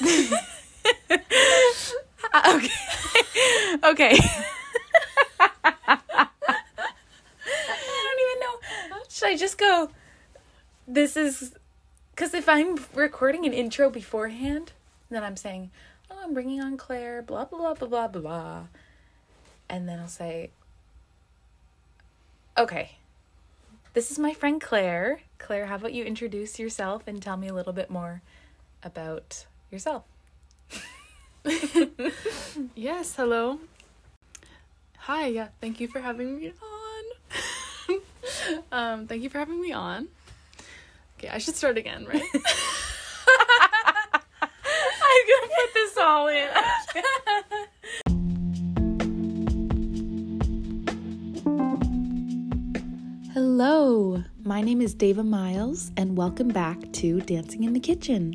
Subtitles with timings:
[2.48, 2.70] okay.
[3.84, 4.18] okay.
[5.86, 6.28] I
[8.04, 8.54] don't even know.
[9.08, 9.90] Should I just go?
[10.86, 11.54] This is
[12.14, 14.72] because if I'm recording an intro beforehand,
[15.10, 15.70] then I'm saying,
[16.10, 18.64] "Oh, I'm bringing on Claire," blah blah blah blah blah
[19.70, 20.50] and then I'll say,
[22.58, 22.98] "Okay,
[23.94, 25.20] this is my friend Claire.
[25.38, 28.20] Claire, how about you introduce yourself and tell me a little bit more
[28.82, 30.04] about yourself?"
[32.74, 33.60] Yes, hello.
[34.98, 38.00] Hi, yeah, thank you for having me on.
[38.72, 40.08] um, thank you for having me on.
[41.18, 42.22] Okay, I should start again, right?
[45.02, 46.48] I'm gonna put this all in.
[53.32, 58.34] Hello, my name is Dava Miles, and welcome back to Dancing in the Kitchen,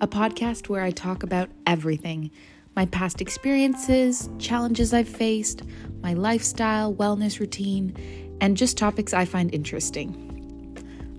[0.00, 2.30] a podcast where I talk about everything
[2.76, 5.62] my past experiences, challenges I've faced,
[6.02, 10.20] my lifestyle, wellness routine, and just topics I find interesting.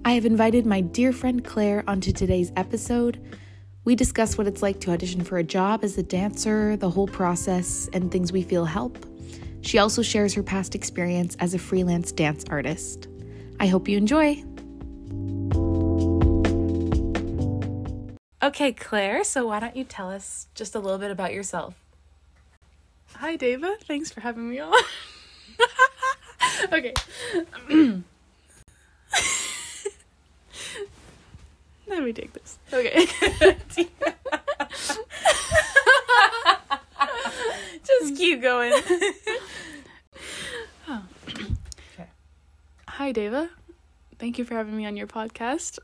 [0.04, 3.20] I have invited my dear friend Claire onto today's episode.
[3.86, 7.08] We discuss what it's like to audition for a job as a dancer, the whole
[7.08, 9.04] process, and things we feel help.
[9.62, 13.08] She also shares her past experience as a freelance dance artist.
[13.60, 14.44] I hope you enjoy.
[18.46, 21.74] Okay, Claire, so why don't you tell us just a little bit about yourself?
[23.16, 23.76] Hi, Dava.
[23.80, 24.72] Thanks for having me on.
[26.72, 26.94] okay.
[31.88, 32.60] Let me take this.
[32.72, 33.08] Okay.
[37.84, 38.74] Just keep going.
[40.88, 41.02] Oh.
[42.90, 43.50] Hi, Dava.
[44.20, 45.80] Thank you for having me on your podcast.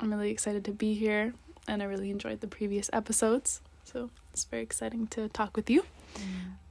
[0.00, 1.34] I'm really excited to be here,
[1.68, 3.60] and I really enjoyed the previous episodes.
[3.84, 5.84] So it's very exciting to talk with you.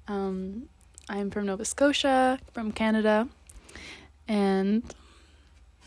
[0.08, 0.70] Um,
[1.10, 3.28] I'm from Nova Scotia, from Canada,
[4.28, 4.84] and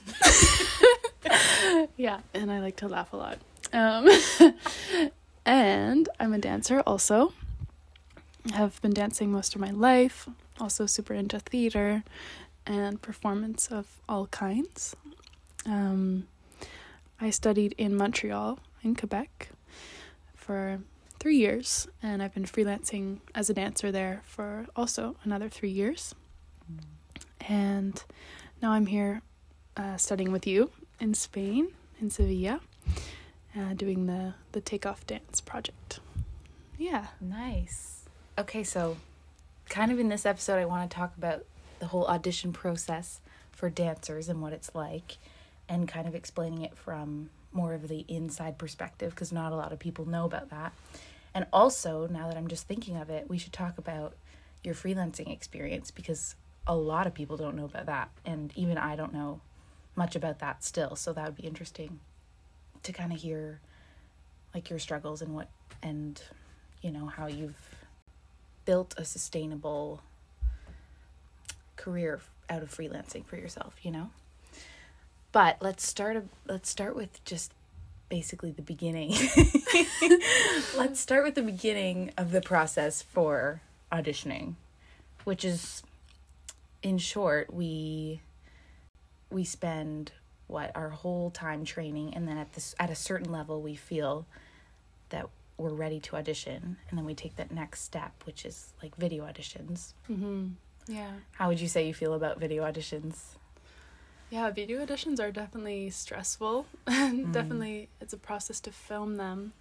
[1.97, 3.39] yeah, and I like to laugh a lot.
[3.73, 4.09] Um,
[5.47, 7.33] and I'm a dancer also.
[8.53, 10.29] Have been dancing most of my life.
[10.61, 12.03] Also super into theater
[12.67, 14.97] and performance of all kinds.
[15.67, 16.27] Um,
[17.21, 19.51] I studied in Montreal, in Quebec,
[20.35, 20.81] for
[21.19, 26.15] three years, and I've been freelancing as a dancer there for also another three years.
[27.49, 28.03] And
[28.63, 29.23] now I'm here
[29.77, 31.69] uh, studying with you in Spain,
[32.01, 32.61] in Sevilla,
[33.57, 36.01] uh, doing the, the Takeoff Dance project.
[36.77, 37.07] Yeah.
[37.21, 38.05] Nice.
[38.39, 38.97] Okay, so
[39.69, 41.45] kind of in this episode, I want to talk about
[41.81, 45.17] the whole audition process for dancers and what it's like,
[45.69, 49.73] and kind of explaining it from more of the inside perspective because not a lot
[49.73, 50.73] of people know about that.
[51.35, 54.15] And also, now that I'm just thinking of it, we should talk about
[54.65, 56.35] your freelancing experience because
[56.67, 58.11] a lot of people don't know about that.
[58.25, 59.41] And even I don't know
[59.97, 60.97] much about that still.
[60.97, 62.01] So that would be interesting
[62.83, 63.61] to kind of hear
[64.55, 65.49] like your struggles and what,
[65.83, 66.21] and
[66.83, 67.57] you know, how you've
[68.65, 70.03] built a sustainable
[71.77, 72.21] career
[72.51, 74.11] out of freelancing for yourself, you know?
[75.33, 77.53] But let's start a, let's start with just
[78.09, 79.15] basically the beginning.
[80.77, 83.61] let's start with the beginning of the process for
[83.93, 84.55] auditioning,
[85.25, 85.83] which is
[86.83, 88.21] in short, we
[89.31, 90.13] we spend
[90.47, 94.25] what our whole time training and then at this at a certain level we feel
[95.11, 95.29] that
[95.59, 99.25] we're ready to audition and then we take that next step which is like video
[99.25, 100.47] auditions Mm-hmm.
[100.87, 101.11] Yeah.
[101.33, 103.17] how would you say you feel about video auditions
[104.31, 106.67] Yeah, video auditions are definitely stressful.
[106.89, 107.33] Mm-hmm.
[107.33, 109.55] definitely, it's a process to film them.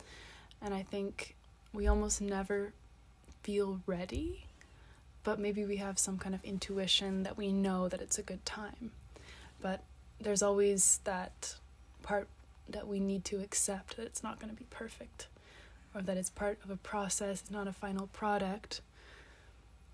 [0.61, 1.35] And I think
[1.73, 2.73] we almost never
[3.41, 4.45] feel ready,
[5.23, 8.45] but maybe we have some kind of intuition that we know that it's a good
[8.45, 8.91] time.
[9.61, 9.81] But
[10.19, 11.55] there's always that
[12.03, 12.27] part
[12.67, 15.27] that we need to accept that it's not going to be perfect
[15.95, 18.81] or that it's part of a process, it's not a final product.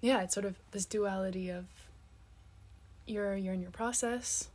[0.02, 1.66] Yeah, it's sort of this duality of
[3.06, 4.48] you're you're in your process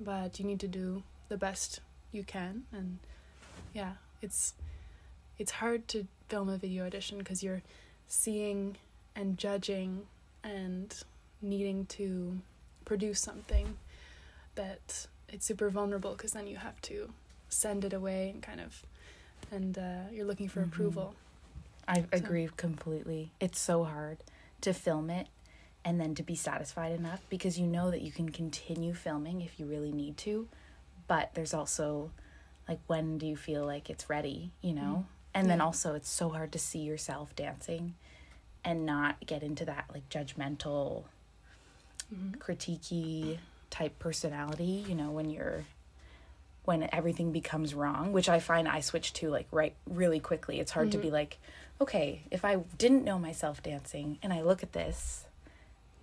[0.00, 1.80] but you need to do the best
[2.12, 2.64] you can.
[2.72, 2.98] And
[3.72, 3.92] yeah
[4.22, 4.54] it's
[5.38, 7.62] it's hard to film a video audition because you're
[8.08, 8.76] seeing
[9.14, 10.02] and judging
[10.44, 10.94] and
[11.40, 12.38] needing to
[12.84, 13.76] produce something
[14.56, 17.10] that it's super vulnerable because then you have to
[17.48, 18.82] send it away and kind of
[19.52, 20.66] and uh, you're looking for Mhm.
[20.66, 21.14] approval.
[21.88, 23.32] I agree completely.
[23.40, 24.18] It's so hard
[24.60, 25.28] to film it
[25.84, 29.58] and then to be satisfied enough because you know that you can continue filming if
[29.58, 30.46] you really need to
[31.08, 32.10] but there's also
[32.68, 36.28] like when do you feel like it's ready you know And then also it's so
[36.30, 37.94] hard to see yourself dancing
[38.64, 41.04] and not get into that like judgmental
[42.12, 42.36] Mhm.
[42.38, 43.38] critiquey
[43.70, 45.64] type personality, you know, when you're
[46.64, 50.60] when everything becomes wrong, which I find I switch to like right really quickly.
[50.60, 51.02] It's hard to Mhm.
[51.02, 51.38] be like,
[51.80, 55.24] okay, if I didn't know myself dancing and I look at this,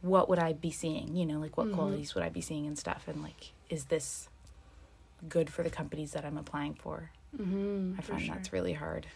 [0.01, 1.15] what would I be seeing?
[1.15, 1.73] You know, like what Mhm.
[1.73, 4.29] qualities would I be seeing and stuff and like is this
[5.27, 7.11] good for the companies that I'm applying for?
[7.35, 9.07] Mm-hmm, I find that's really hard.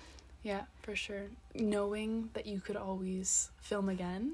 [0.43, 1.27] Yeah, for sure.
[1.53, 4.33] Knowing that you could always film again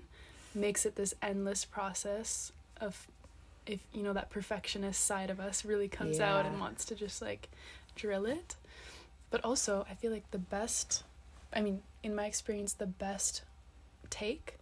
[0.56, 3.08] makes it this endless process of
[3.66, 7.22] if you know that perfectionist side of us really comes out and wants to just
[7.22, 7.50] like
[7.96, 8.56] drill it.
[9.30, 11.04] But also, I feel like the best
[11.54, 13.42] I mean, in my experience, the best
[14.10, 14.58] take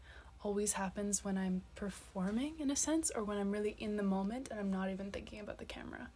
[0.46, 4.50] always happens when I'm performing in a sense or when I'm really in the moment
[4.52, 6.10] and I'm not even thinking about the camera.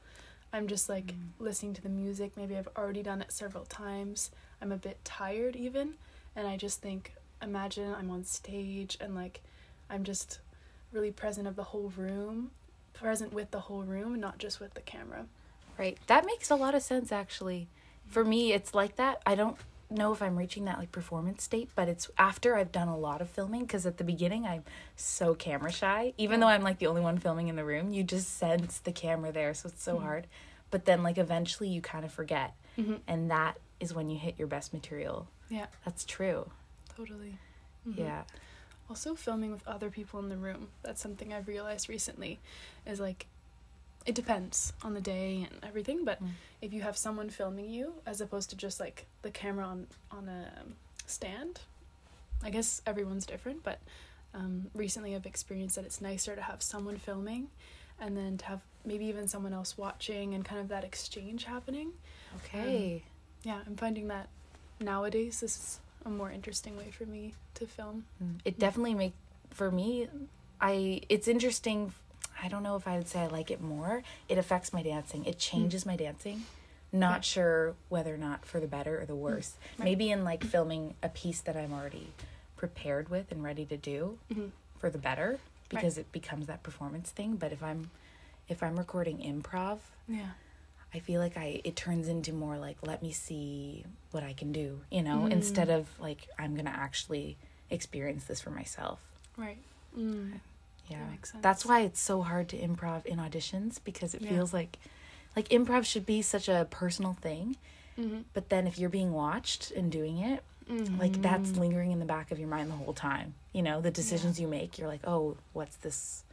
[0.54, 1.30] I'm just like Mm.
[1.40, 2.38] listening to the music.
[2.38, 4.30] Maybe I've already done it several times.
[4.62, 5.96] I'm a bit tired even.
[6.36, 9.42] And I just think, imagine I'm on stage and like
[9.90, 10.40] I'm just
[10.92, 12.52] really present of the whole room,
[12.94, 15.26] present with the whole room, not just with the camera.
[15.76, 15.98] Right.
[16.06, 17.68] That makes a lot of sense actually.
[18.06, 19.24] For me, it's like that.
[19.26, 19.58] I don't
[19.92, 23.22] know if I'm reaching that like performance state, but it's after I've done a lot
[23.22, 24.64] of filming because at the beginning I'm
[24.96, 26.14] so camera shy.
[26.18, 28.92] Even though I'm like the only one filming in the room, you just sense the
[28.92, 30.02] camera there, so it's so Mhm.
[30.04, 30.28] hard.
[30.72, 32.96] But then like eventually you kind of forget, Mm-hmm.
[33.08, 35.28] and that is when you hit your best material.
[35.50, 36.50] Yeah, That's true.
[36.96, 37.38] totally.
[37.88, 37.98] Mhm.
[37.98, 38.24] Yeah.
[38.90, 40.70] Also, filming with other people in the room.
[40.84, 42.40] That's something I've realized recently.
[42.86, 43.28] Is like,
[44.06, 46.06] it depends on the day and everything.
[46.06, 46.30] But Mm.
[46.62, 50.28] if you have someone filming you, as opposed to just like the camera on on
[50.28, 50.76] a um,
[51.06, 51.62] stand,
[52.44, 53.64] I guess everyone's different.
[53.64, 53.80] But
[54.34, 57.50] um, recently, I've experienced that it's nicer to have someone filming,
[58.00, 61.94] and then to have maybe even someone else watching, and kind of that exchange happening.
[62.38, 63.04] Okay.
[63.44, 64.28] Yeah, I'm finding that
[64.80, 68.06] nowadays this is a more interesting way for me to film.
[68.24, 68.40] Mm.
[68.46, 69.14] It definitely make
[69.50, 70.08] for me
[70.62, 71.92] I it's interesting
[72.42, 74.04] I don't know if I would say I like it more.
[74.28, 75.26] It affects my dancing.
[75.26, 76.44] It changes my dancing.
[76.92, 79.56] Not sure whether or not for the better or the worse.
[79.78, 79.86] Right.
[79.86, 82.08] Maybe in like filming a piece that I'm already
[82.56, 84.52] prepared with and ready to do Mhm.
[84.80, 85.40] for the better
[85.70, 87.92] because it becomes that performance thing, but if I'm
[88.48, 89.78] if I'm recording improv,
[90.08, 90.32] Yeah.
[90.92, 94.52] I feel like I it turns into more like let me see what I can
[94.52, 95.32] do, you know, Mm.
[95.32, 97.38] instead of like I'm going to actually
[97.70, 99.00] experience this for myself.
[99.38, 99.60] Right.
[99.96, 100.40] Mm.
[100.90, 101.06] Yeah.
[101.12, 104.30] makes That's why it's so hard to improv in auditions because it Yeah.
[104.30, 104.78] feels like
[105.36, 107.56] like improv should be such a personal thing,
[107.98, 108.22] Mm-hmm.
[108.34, 110.44] but then if you're being watched and doing it,
[111.00, 113.34] like that's lingering in the back of your mind the whole time.
[113.54, 116.24] You know, the decisions you make, you're like, "Oh, what's this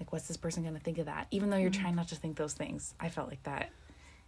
[0.00, 1.80] like what's this person going to think of that?" Even though you're Mhm.
[1.80, 2.94] trying not to think those things.
[3.00, 3.70] I felt like that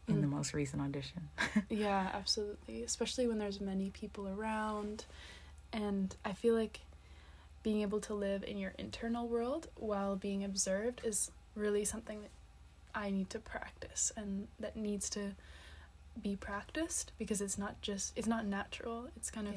[0.08, 0.30] in the Mm.
[0.30, 1.28] most recent audition.
[1.70, 2.82] Yeah, absolutely.
[2.82, 5.04] Especially when there's many people around.
[5.72, 6.80] And I feel like
[7.68, 12.30] being able to live in your internal world while being observed is really something that
[12.94, 15.32] I need to practice and that needs to
[16.22, 19.08] be practiced because it's not just it's not natural.
[19.16, 19.54] It's kind of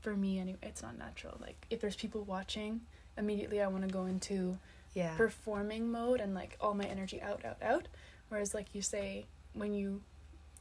[0.00, 1.36] for me anyway, it's not natural.
[1.40, 2.80] Like if there's people watching,
[3.16, 4.58] immediately I want to go into
[4.92, 5.14] Yeah.
[5.16, 7.86] performing mode and like all my energy out out out
[8.28, 10.00] whereas like you say when you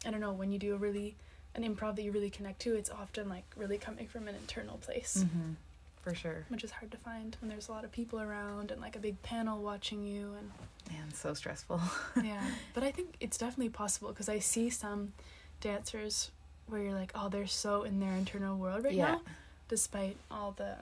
[0.05, 1.15] i don't know when you do a really
[1.55, 4.77] an improv that you really connect to it's often like really coming from an internal
[4.77, 5.55] place Mhm.
[6.03, 6.45] For sure.
[6.49, 8.99] which is hard to find when there's a lot of people around and like a
[8.99, 10.51] big panel watching you and
[10.91, 11.79] Man, so stressful.
[12.23, 12.41] yeah
[12.73, 15.13] but i think it's definitely possible because i see some
[15.61, 16.29] dancers
[16.67, 19.11] where you're like oh they're so in their internal world right Yeah.
[19.13, 19.21] now
[19.69, 20.75] despite all the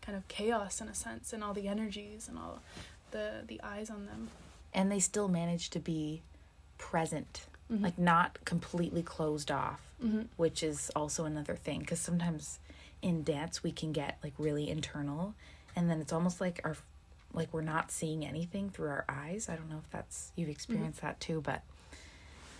[0.00, 2.60] kind of chaos in a sense and all the energies and all
[3.10, 4.30] the the eyes on them
[4.72, 6.22] and they still manage to be
[6.78, 7.82] present, Mhm.
[7.82, 9.80] like not completely closed off.
[10.00, 12.58] hmm which is also another thing because sometimes
[13.02, 15.34] in dance we can get like really internal.
[15.74, 16.76] And then it's almost like our
[17.34, 19.48] like we're not seeing anything through our eyes.
[19.48, 21.62] I don't know if that's you've experienced that too but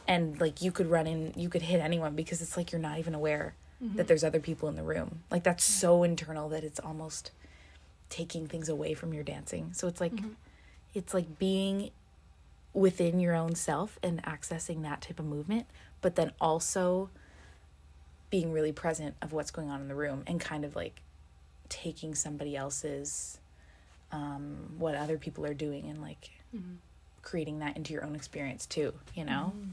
[0.09, 2.99] and like you could run in you could hit anyone because it's like you're not
[2.99, 3.99] even aware Mm-hmm.
[3.99, 5.21] that there's other people in the room.
[5.31, 7.31] Like that's so internal that it's almost
[8.09, 9.75] taking things away from your dancing.
[9.75, 10.35] So it's like Mhm.
[10.95, 11.91] it's like being
[12.73, 15.67] within your own self and accessing that type of movement
[16.01, 17.11] but then also
[18.31, 21.01] being really present of what's going on in the room and kind of like
[21.69, 23.39] taking somebody else's
[24.13, 26.77] um what other people are doing and like Mhm.
[27.23, 29.71] creating that into your own experience too you know Mhm.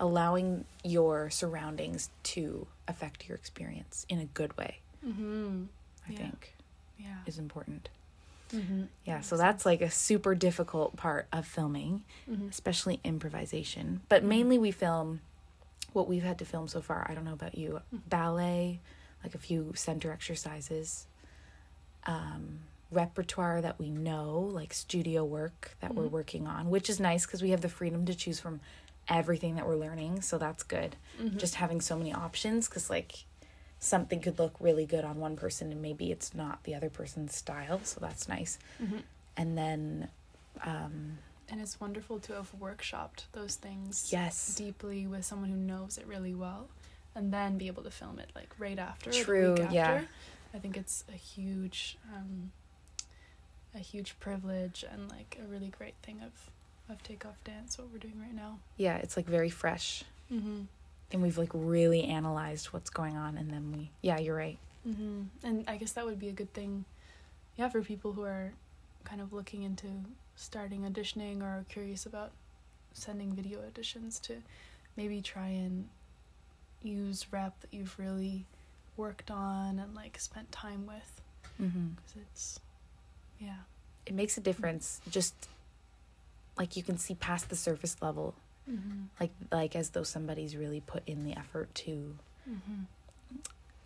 [0.00, 5.68] allowing your surroundings to affect your experience in a good way Mhm.
[6.08, 6.18] i Yeah.
[6.18, 6.54] think
[6.98, 7.18] Yeah.
[7.26, 7.88] is important
[8.52, 8.84] Mm-hmm.
[9.04, 12.48] yeah so that's like a super difficult part of filming Mm-hmm.
[12.48, 14.00] especially improvisation.
[14.08, 15.20] But mainly we film
[15.92, 18.80] what we've had to film so far, I don't know about you, ballet,
[19.24, 21.06] like a few center exercises,
[22.06, 27.26] um, repertoire that we know, like studio work that we're working on, which is nice
[27.26, 28.60] because we have the freedom to choose from
[29.08, 30.20] everything that we're learning.
[30.22, 30.96] So that's good.
[31.38, 33.24] Just having so many options because, like,
[33.80, 37.34] something could look really good on one person and maybe it's not the other person's
[37.34, 37.80] style.
[37.84, 38.58] So that's nice.
[39.36, 40.08] And then,
[40.64, 41.18] um,
[41.50, 44.54] And it's wonderful to have workshopped those things yes.
[44.54, 46.68] deeply with someone who knows it really well
[47.14, 50.02] and then be able to film it like right after or True, the week yeah.
[50.54, 52.52] I think it's a huge um
[53.74, 56.50] a huge privilege and like a really great thing of
[56.90, 58.58] of takeoff dance what we're doing right now.
[58.76, 60.04] Yeah, it's like very fresh.
[60.32, 60.66] Mhm.
[61.12, 63.36] And we've like really analyzed what's going on.
[63.36, 64.58] And then we, yeah, you're right.
[64.84, 66.84] hmm And I guess that would be a good thing,
[67.56, 68.52] yeah, for people who are
[69.04, 69.86] kind of looking into
[70.38, 72.30] starting auditioning or are curious about
[72.94, 74.34] sending video auditions to
[74.96, 75.88] maybe try and
[76.82, 78.46] use rep that you've really
[78.96, 81.20] worked on and like spent time with
[81.60, 81.88] Mm-hmm.
[81.96, 82.60] because it's,
[83.40, 83.56] yeah.
[84.06, 85.00] It makes a difference.
[85.10, 85.34] Just
[86.56, 88.34] like you can see past the surface level,
[88.70, 89.04] Mm-hmm.
[89.18, 92.14] like like as though somebody's really put in the effort to
[92.48, 92.82] Mm-hmm.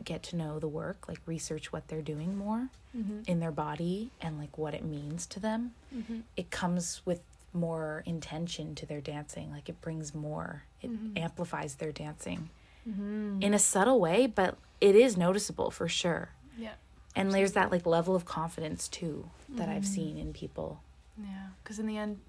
[0.05, 3.21] Get to know the work, like research what they're doing more Mm-hmm.
[3.27, 5.73] in their body and like what it means to them.
[5.95, 6.21] Mm-hmm.
[6.37, 7.23] It comes with
[7.55, 9.51] more intention to their dancing.
[9.51, 10.65] Like it brings more.
[10.83, 11.19] It Mhm.
[11.19, 12.51] amplifies their dancing
[12.87, 13.41] Mm-hmm.
[13.43, 16.31] in a subtle way, but it is noticeable for sure.
[16.59, 16.75] yeah.
[17.17, 19.95] And there's that like level of confidence too that I've Mhm.
[19.95, 20.83] seen in people.
[21.19, 22.21] Yeah, because in the end,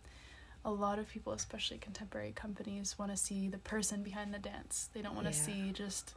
[0.66, 4.90] a lot of people, especially contemporary companies, want to see the person behind the dance.
[4.94, 5.46] They don't want to Yeah.
[5.46, 6.16] see just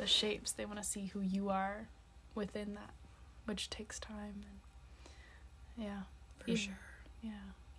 [0.00, 0.50] the shapes.
[0.52, 1.88] They want to see who you are
[2.34, 2.90] within that,
[3.44, 4.42] which takes time.
[5.76, 6.00] And yeah,
[6.38, 6.78] For even- sure.
[7.22, 7.30] Yeah,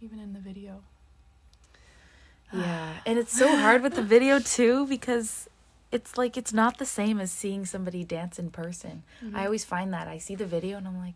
[0.02, 0.84] even in the video.
[2.54, 5.50] Yeah, and it's so hard with the video too because
[5.92, 9.04] it's like it's not the same as seeing somebody dance in person.
[9.34, 11.16] I always find that I see the video and I'm like,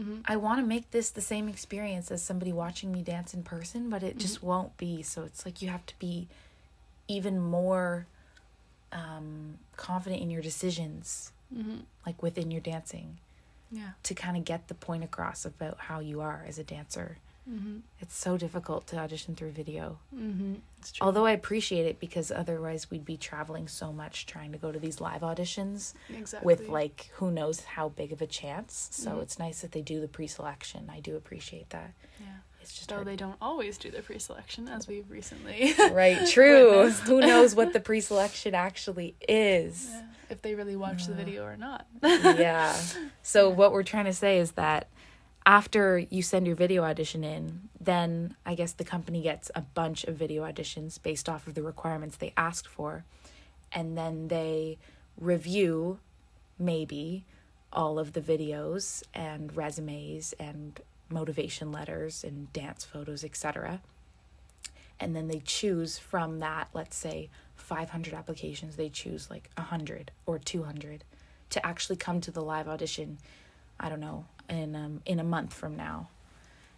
[0.00, 0.22] Mhm.
[0.26, 3.90] I want to make this the same experience as somebody watching me dance in person,
[3.90, 5.02] but it just won't be.
[5.02, 6.28] So it's like you have to be
[7.08, 8.06] even more
[8.92, 11.82] um, confident in your decisions, Mhm.
[12.06, 13.18] like within your dancing,
[13.70, 13.92] Yeah.
[14.04, 17.18] to kind of get the point across about how you are as a dancer.
[17.48, 17.78] Mm-hmm.
[18.00, 19.98] It's so difficult to audition through video.
[20.14, 20.56] Mm-hmm.
[20.78, 21.06] It's true.
[21.06, 24.78] Although I appreciate it because otherwise we'd be traveling so much trying to go to
[24.78, 26.44] these live auditions exactly.
[26.44, 28.88] with like who knows how big of a chance.
[28.92, 29.22] So Mhm.
[29.22, 30.90] it's nice that they do the pre-selection.
[30.90, 31.92] I do appreciate that.
[32.20, 32.38] yeah.
[32.68, 33.06] It's just Though hard.
[33.06, 35.72] they don't always do the pre-selection, as we've recently.
[35.90, 36.90] right, true.
[36.90, 39.88] who knows what the pre-selection actually is?
[39.90, 41.86] yeah, if they really watch the video or not.
[42.02, 42.76] yeah.
[43.22, 44.88] So what we're trying to say is that
[45.46, 50.04] after you send your video audition in, then I guess the company gets a bunch
[50.04, 53.06] of video auditions based off of the requirements they asked for,
[53.72, 54.76] and then they
[55.18, 56.00] review
[56.58, 57.24] maybe
[57.72, 63.80] all of the videos and resumes and motivation letters and dance photos, etc.
[65.00, 70.38] And then they choose from that, let's say 500 applications, they choose like 100 or
[70.38, 71.04] 200
[71.50, 73.18] to actually come to the live audition
[73.80, 76.08] i don't know in um, in a month from now.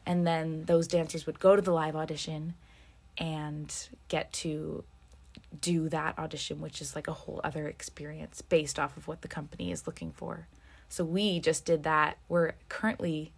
[0.06, 2.54] And then those dancers would go to the live audition
[3.18, 3.72] and
[4.08, 4.84] get to
[5.60, 9.28] do that audition which is like a whole other experience based off of what the
[9.28, 10.48] company is looking for.
[10.88, 12.18] So we just did that.
[12.28, 13.32] We're currently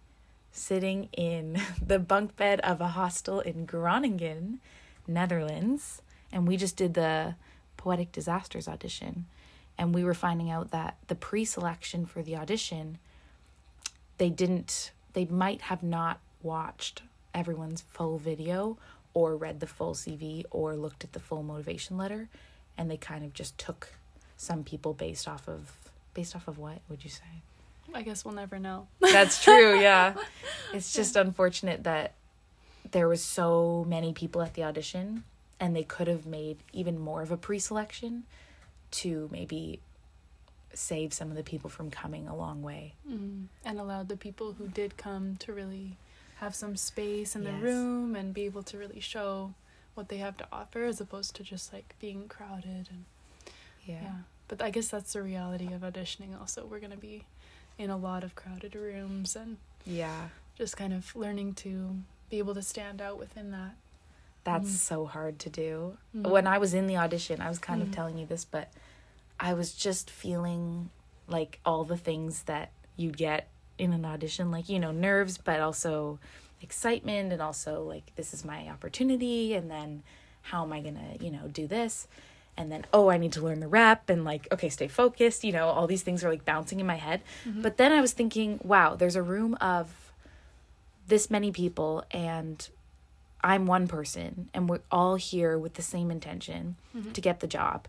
[0.53, 4.61] sitting in the bunk bed of a hostel in groningen
[5.05, 7.35] netherlands and we just did the
[7.77, 9.25] poetic disasters audition.
[9.77, 12.97] And we were finding out that the pre-selection for the audition
[14.19, 17.01] they didn't they might have not watched
[17.33, 18.77] everyone's full video
[19.13, 22.29] or read the full CV or looked at the full motivation letter.
[22.77, 23.89] And they kind of just took
[24.37, 25.71] some people based off of
[26.13, 27.43] based off of what would you say
[27.93, 28.87] I guess we'll never know.
[28.99, 30.13] that's true yeah
[30.73, 32.13] it's just unfortunate that
[32.91, 35.23] there was so many people at the audition
[35.59, 38.23] and they could have made even more of a pre-selection
[38.91, 39.79] to maybe
[40.73, 43.45] save some of the people from coming a long way Mm.
[43.65, 45.97] And allowed the people who did come to really
[46.37, 47.51] have some space in Yes.
[47.53, 49.53] the room and be able to really show
[49.93, 53.05] what they have to offer as opposed to just like being crowded and
[53.85, 54.11] yeah, yeah.
[54.47, 56.65] But I guess that's the reality of auditioning also.
[56.65, 57.25] We're going to be
[57.77, 60.29] in a lot of crowded rooms and yeah.
[60.57, 61.97] just kind of learning to
[62.29, 63.75] be able to stand out within that.
[64.43, 64.77] That's Mhm.
[64.77, 65.97] so hard to do.
[66.15, 66.29] Mhm.
[66.29, 67.85] When I was in the audition, I was kind Mhm.
[67.85, 68.71] of telling you this, but
[69.39, 70.89] I was just feeling
[71.27, 75.59] like all the things that you get in an audition, like, you know, nerves, but
[75.59, 76.19] also
[76.61, 80.03] excitement, and also like, this is my opportunity, and then
[80.43, 82.07] how am I gonna, you know, do this?
[82.57, 85.51] And then oh i need to learn the rep and like okay stay focused you
[85.51, 87.21] know all these things are like bouncing in my head.
[87.45, 87.61] Mm-hmm.
[87.61, 90.11] But then i was thinking wow there's a room of
[91.07, 92.69] this many people and
[93.43, 97.11] i'm one person and we're all here with the same intention mm-hmm.
[97.11, 97.87] to get the job.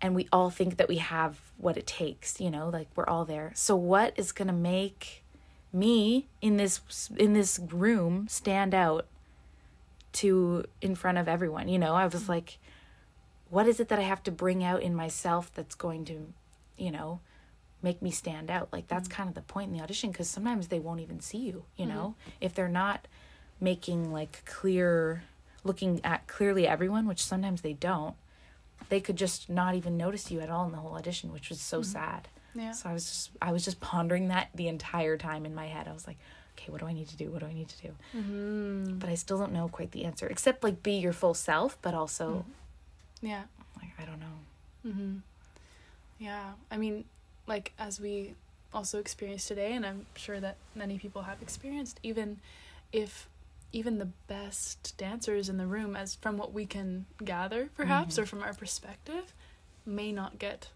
[0.00, 3.24] And we all think that we have what it takes you know like we're all
[3.24, 3.52] there.
[3.54, 5.24] So what is going to make
[5.72, 6.80] me in this
[7.16, 9.06] in this room stand out
[10.14, 11.68] to in front of everyone?
[11.68, 12.32] You know i was mm-hmm.
[12.32, 12.58] like
[13.52, 16.32] what is it that i have to bring out in myself that's going to
[16.76, 17.20] you know
[17.82, 18.68] make me stand out?
[18.72, 19.16] Like that's mm-hmm.
[19.16, 21.86] kind of the point in the audition because sometimes they won't even see you you
[21.86, 22.14] know?
[22.20, 22.30] Mm-hmm.
[22.40, 23.06] If they're not
[23.60, 25.24] making like clear
[25.64, 28.16] looking at clearly everyone which sometimes they don't
[28.88, 31.60] they could just not even notice you at all in the whole audition which was
[31.60, 31.92] so mm-hmm.
[31.92, 32.28] sad.
[32.54, 32.72] Yeah.
[32.72, 35.88] so i was just i was just pondering that the entire time in my head.
[35.88, 36.18] I was like
[36.58, 37.30] okay what do i need to do?
[37.30, 37.94] What do i need to do?
[38.16, 38.98] Mm-hmm.
[38.98, 41.94] but i still don't know quite the answer except like be your full self but
[41.94, 42.44] also
[43.22, 43.44] Yeah.
[43.80, 44.26] like i don't know
[44.86, 45.18] Mm-hmm.
[46.18, 46.52] Yeah.
[46.70, 47.04] I mean,
[47.46, 48.34] like as we
[48.74, 52.38] also experienced today, and I'm sure that many people have experienced, even
[52.92, 53.28] if
[53.72, 58.26] even the best dancers in the room, as from what we can gather, perhaps, or
[58.26, 59.32] from our perspective,
[59.86, 60.68] may not get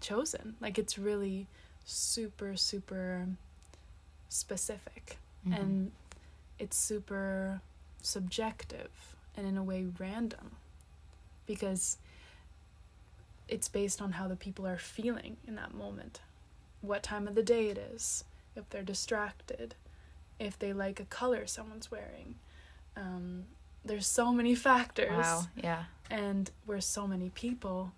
[0.00, 0.54] chosen.
[0.60, 1.46] Like it's really
[1.84, 3.26] super, super
[4.28, 5.52] specific, Mm-hmm.
[5.62, 5.92] and
[6.58, 7.60] it's super
[8.02, 8.90] subjective,
[9.36, 10.52] and in a way random,
[11.46, 11.98] because
[13.48, 16.20] it's based on how the people are feeling in that moment.
[16.80, 18.24] What time of the day it is,
[18.54, 19.74] if they're distracted,
[20.38, 22.36] if they like a color someone's wearing.
[22.96, 23.44] Um,
[23.84, 25.10] there's so many factors.
[25.10, 27.92] wow yeah And we're so many people.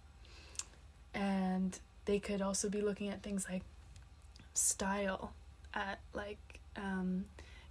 [1.15, 3.63] And they could also be looking at things like
[4.55, 5.33] style,
[5.75, 6.39] at like,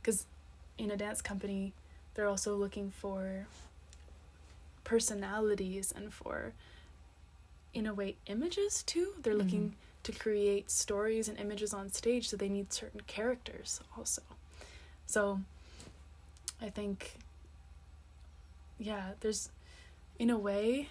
[0.02, 0.26] because
[0.78, 1.74] in a dance company,
[2.14, 3.48] they're also looking for
[4.88, 6.54] personalities and for
[7.74, 9.14] in a way images too.
[9.22, 9.42] They're mm-hmm.
[9.42, 14.22] looking to create stories and images on stage so they need certain characters also.
[15.06, 15.42] So
[16.60, 17.20] i think
[18.80, 19.50] yeah there's
[20.18, 20.90] in a way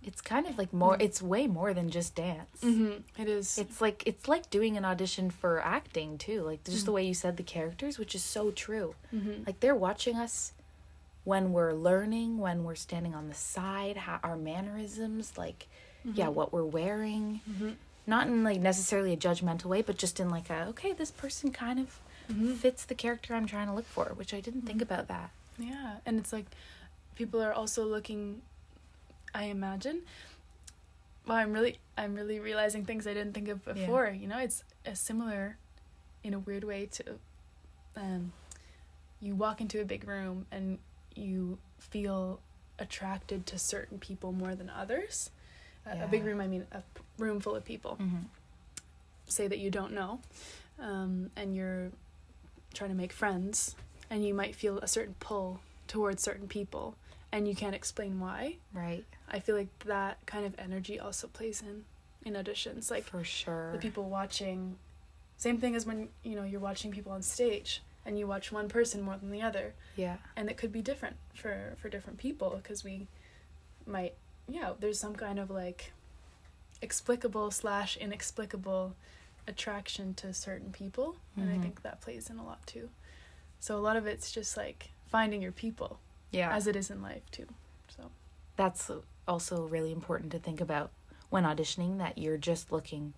[0.00, 1.02] it's kind of like more mm.
[1.02, 2.60] it's way more than just dance.
[2.62, 3.20] Mm-hmm.
[3.20, 3.58] It is.
[3.58, 6.86] It's like it's like doing an audition for acting too like just mm.
[6.86, 8.94] the way you said the characters which is so true.
[9.12, 9.44] Mhm.
[9.46, 10.52] like they're watching us
[11.28, 15.68] when we're learning when we're standing on the side how our mannerisms like
[16.14, 17.74] yeah what we're wearing Mhm.
[18.06, 21.52] not in like necessarily a judgmental way but just in like a okay this person
[21.52, 22.56] kind of Mhm.
[22.56, 25.96] fits the character i'm trying to look for which i didn't think about that Yeah,
[26.06, 26.46] and it's like
[27.16, 28.40] people are also looking
[29.34, 29.98] I imagine
[31.26, 33.72] well I'm really I'm really realizing things I didn't think of Yeah.
[33.74, 35.58] before, you know, it's a similar
[36.22, 37.02] in a weird way to
[37.96, 38.32] um
[39.20, 40.78] you walk into a big room and
[41.18, 42.40] you feel
[42.78, 45.30] attracted to certain people more than others.
[45.86, 46.82] A- A big room, I mean a
[47.18, 47.96] room full of people.
[48.00, 48.18] Mm-hmm.
[49.26, 50.20] say that you don't know
[50.80, 51.90] um, and you're
[52.72, 53.74] trying to make friends
[54.10, 56.94] and you might feel a certain pull towards certain people
[57.32, 58.56] and you can't explain why.
[58.72, 59.04] Right.
[59.30, 61.84] I feel like that kind of energy also plays in
[62.24, 62.90] in auditions.
[62.90, 63.72] Like for sure.
[63.72, 64.76] the people watching
[65.36, 68.68] same thing as when you know you're watching people on stage and you watch one
[68.70, 69.74] person more than the other.
[69.94, 70.16] Yeah.
[70.34, 73.06] And it could be different for for different people because we
[73.86, 74.14] might
[74.48, 75.92] yeah there's some kind of like
[76.80, 78.94] explicable slash inexplicable
[79.46, 81.62] attraction to certain people and i Mhm.
[81.62, 82.88] think that plays in a lot too.
[83.60, 85.98] So a lot of it's just like finding your people
[86.30, 86.54] yeah.
[86.54, 87.46] as it is in life too
[87.94, 88.10] so.
[88.56, 88.90] That's
[89.26, 90.90] also really important to think about
[91.30, 93.12] when auditioning that you're just looking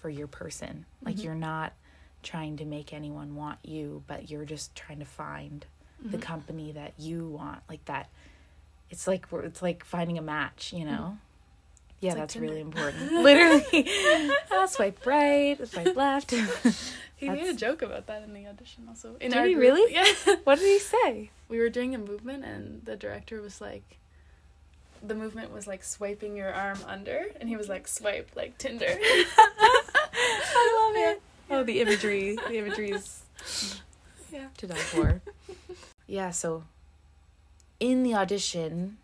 [0.00, 0.86] for your person.
[1.02, 1.24] Like Mhm.
[1.24, 1.72] you're not
[2.22, 5.66] trying to make anyone want you but you're just trying to find
[6.02, 6.22] the Mhm.
[6.22, 8.08] company that you want like that
[8.90, 11.18] it's like it's like finding a match you know?
[12.00, 12.18] Yeah Mm-hmm.
[12.20, 13.12] like that's really important.
[13.28, 13.88] Literally.
[14.50, 16.32] Ah, swipe right swipe left.
[17.16, 19.14] He made a joke about that in the audition also.
[19.20, 19.60] In Did he group.
[19.62, 19.92] really?
[19.92, 20.06] yeah.
[20.44, 21.30] What did he say?
[21.50, 23.98] We were doing a movement and the director was like
[25.06, 28.86] the movement was like swiping your arm under and he was like swipe like tinder.
[28.88, 33.22] I love it oh the imagery the imagery is
[34.32, 35.20] yeah to die for.
[36.06, 36.64] yeah, so
[37.78, 38.98] in the audition,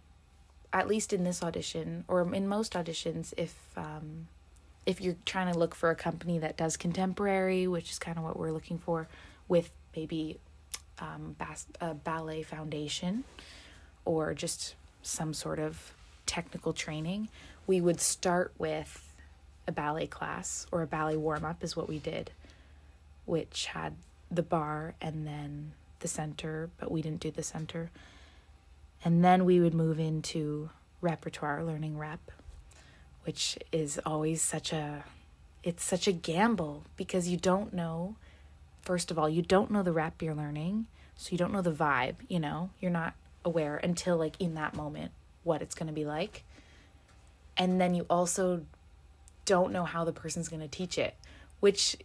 [0.72, 4.28] at least in this audition, or in most auditions, if um,
[4.84, 8.24] if you're trying to look for a company that does contemporary, which is kind of
[8.24, 9.08] what we're looking for,
[9.48, 10.38] with maybe
[10.98, 13.24] um, bas- a ballet foundation
[14.04, 15.92] or just some sort of
[16.26, 17.28] technical training,
[17.66, 19.05] we would start with
[19.66, 22.30] a ballet class or a ballet warm up, is what we did,
[23.24, 23.94] which had
[24.30, 27.90] the bar and then the center, but we didn't do the center.
[29.04, 32.30] And then we would move into repertoire, learning rep,
[33.24, 35.04] which is always such a
[35.62, 38.14] it's such a gamble because you don't know
[38.86, 41.72] first of all, you don't know the rep you're learning, so you don't know the
[41.72, 42.70] vibe, you know.
[42.80, 45.10] You're not aware until like in that moment
[45.42, 46.44] what it's going to be like.
[47.56, 48.62] And then you also
[49.46, 51.14] don't know how the person's going to teach it,
[51.60, 51.96] which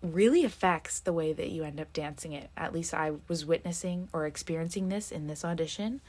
[0.00, 2.50] really affects the way that you end up dancing it.
[2.56, 6.00] At least I was witnessing or experiencing this in this audition.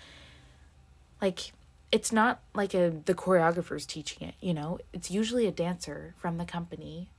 [1.22, 1.54] Like
[1.92, 4.80] it's not like a the choreographer's teaching it, you know.
[4.94, 7.10] It's usually a dancer from the company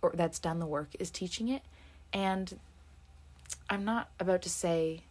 [0.00, 1.62] or that's done the work is teaching it.
[2.12, 2.58] And
[3.68, 5.02] I'm not about to say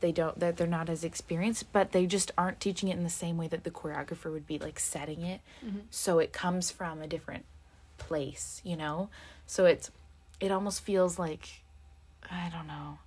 [0.00, 3.10] they don't that they're not as experienced, but they just aren't teaching it in the
[3.10, 5.40] same way that the choreographer would be like setting it.
[5.64, 5.78] Mm-hmm.
[5.90, 7.44] So it comes from a different
[7.98, 9.08] place, you know?
[9.46, 9.90] So it's
[10.40, 11.62] it almost feels like
[12.30, 12.98] I don't know.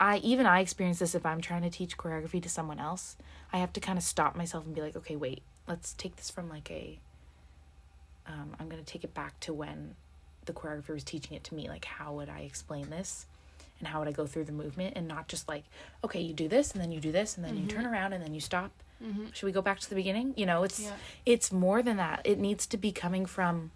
[0.00, 3.16] I even I experience this if I'm trying to teach choreography to someone else.
[3.52, 6.30] I have to kind of stop myself and be like, okay, wait, let's take this
[6.30, 6.98] from like a.
[8.26, 9.94] Um, I'm gonna take it back to when
[10.46, 11.68] the choreographer was teaching it to me.
[11.68, 13.26] Like, how would I explain this,
[13.84, 15.64] and how would I go through the movement, and not just like,
[16.02, 17.92] okay, you do this, and then you do this, and then you turn mm-hmm.
[17.92, 18.70] around, and then you stop.
[19.04, 19.26] Mm-hmm.
[19.32, 20.32] Should we go back to the beginning?
[20.36, 20.96] You know, it's Yeah.
[21.26, 22.22] it's more than that.
[22.24, 23.70] It needs to be coming from,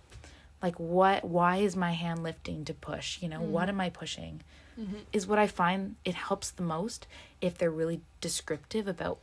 [0.63, 1.25] like, what?
[1.25, 3.21] Why is my hand lifting to push?
[3.21, 3.71] You know, what mm-hmm.
[3.71, 4.43] am I pushing?
[4.79, 4.99] Mm-hmm.
[5.13, 7.09] is what I find it helps the most
[7.41, 9.19] if they're really descriptive about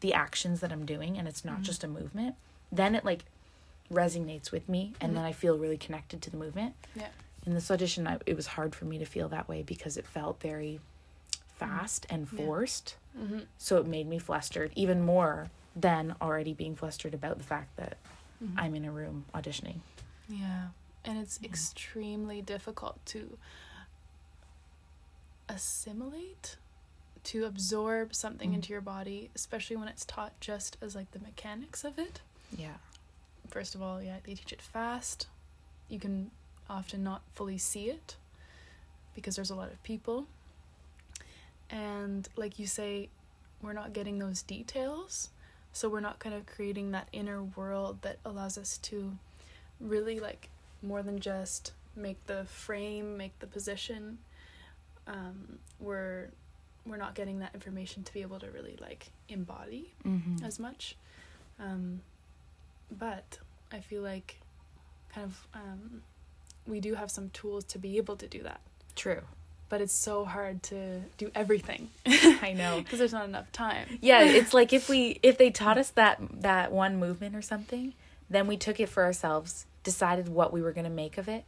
[0.00, 2.34] the actions that I'm doing and it's not just a movement.
[2.72, 3.24] Then it like
[3.88, 6.74] resonates with me and then I feel really connected to the movement.
[6.96, 7.06] Yeah.
[7.46, 10.04] In this audition, I, it was hard for me to feel that way because it
[10.06, 10.80] felt very
[11.54, 12.44] fast and Yeah.
[12.44, 12.96] forced.
[13.18, 13.40] Mm-hmm.
[13.56, 17.96] So it made me flustered even more than already being flustered about the fact that
[18.44, 18.58] Mm-hmm.
[18.58, 19.76] I'm in a room auditioning.
[20.28, 20.66] Yeah.
[21.06, 23.38] And it's extremely difficult to
[25.48, 26.56] assimilate,
[27.24, 28.54] to absorb something Mm.
[28.56, 32.20] into your body, especially when it's taught just as like the mechanics of it.
[32.54, 32.74] Yeah.
[33.48, 35.28] First of all, yeah, they teach it fast.
[35.88, 36.30] You can
[36.68, 38.16] often not fully see it
[39.14, 40.26] because there's a lot of people.
[41.70, 43.08] And like you say,
[43.62, 45.30] we're not getting those details.
[45.72, 49.16] So we're not kind of creating that inner world that allows us to
[49.80, 50.48] really like
[50.82, 54.18] more than just make the frame, make the position.
[55.06, 56.28] Um, we're
[56.86, 60.44] we're not getting that information to be able to really like embody Mm-hmm.
[60.44, 60.96] as much.
[61.58, 62.00] Um,
[62.96, 63.38] but
[63.72, 64.36] I feel like
[65.12, 66.02] kind of um,
[66.66, 68.60] we do have some tools to be able to do that.
[68.94, 69.22] True.
[69.68, 72.78] But it's so hard to do everything I know.
[72.82, 73.98] because there's not enough time.
[74.00, 77.92] yeah it's like if we if they taught us that that one movement or something
[78.30, 81.44] then we took it for ourselves decided what we were going to make of it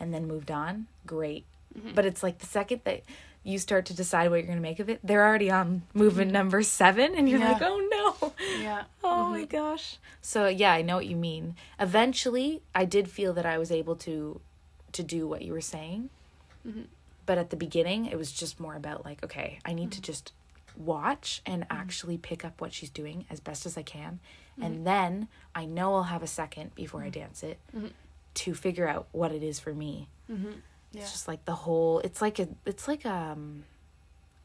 [0.00, 1.44] and then moved on great
[1.76, 1.94] mm-hmm.
[1.94, 3.02] but it's like the second that
[3.44, 6.28] you start to decide what you're going to make of it they're already on movement
[6.28, 6.38] mm-hmm.
[6.38, 7.52] number seven and you're Yeah.
[7.52, 7.88] like oh
[8.20, 8.32] no.
[8.60, 8.84] Yeah.
[9.04, 9.50] oh my mm-hmm.
[9.50, 9.98] gosh.
[10.20, 11.54] So yeah i know what you mean.
[11.78, 14.40] Eventually i did feel that i was able to
[14.92, 16.10] to do what you were saying.
[16.66, 16.86] Mhm.
[17.26, 20.12] but at the beginning it was just more about like okay i need to mm-hmm.
[20.12, 20.32] just
[20.76, 24.18] watch and actually pick up what she's doing as best as i can.
[24.60, 27.58] And then i know i'll have a second before i dance it
[28.34, 30.08] to figure out what it is for me.
[30.30, 30.52] Mm-hmm.
[30.94, 31.02] Yeah.
[31.02, 33.64] it's just like the whole it's like a it's like um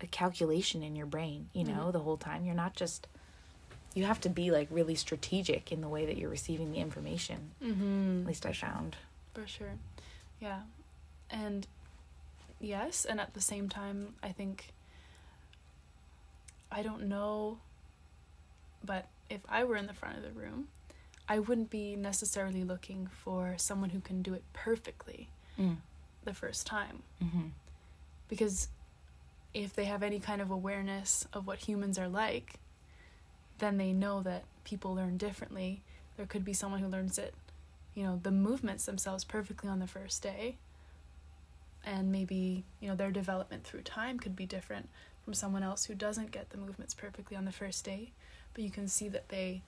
[0.02, 3.08] a calculation in your brain you know the whole time you're not just
[3.94, 7.52] you have to be like really strategic in the way that you're receiving the information
[7.64, 8.22] Mm-hmm.
[8.22, 8.96] at least i found
[9.34, 9.74] For sure.
[10.40, 10.62] Yeah.
[11.30, 11.68] And
[12.60, 14.70] yes, and at the same time, I think
[16.72, 17.58] I don't know,
[18.84, 20.68] but if I were in the front of the room,
[21.28, 25.78] I wouldn't be necessarily looking for someone who can do it perfectly mm.
[26.30, 27.02] The first time.
[27.24, 27.48] mm-hmm.
[28.28, 28.68] Because
[29.54, 32.60] if they have any kind of awareness of what humans are like,
[33.58, 35.82] then they know that people learn differently.
[36.18, 37.34] There could be someone who learns it,
[37.96, 40.58] you know, the movements themselves perfectly on the first day.
[41.84, 44.90] And maybe, you know, their development through time could be different
[45.26, 48.12] from someone else who doesn't get the movements perfectly on the first day.
[48.54, 49.64] But you can see that they,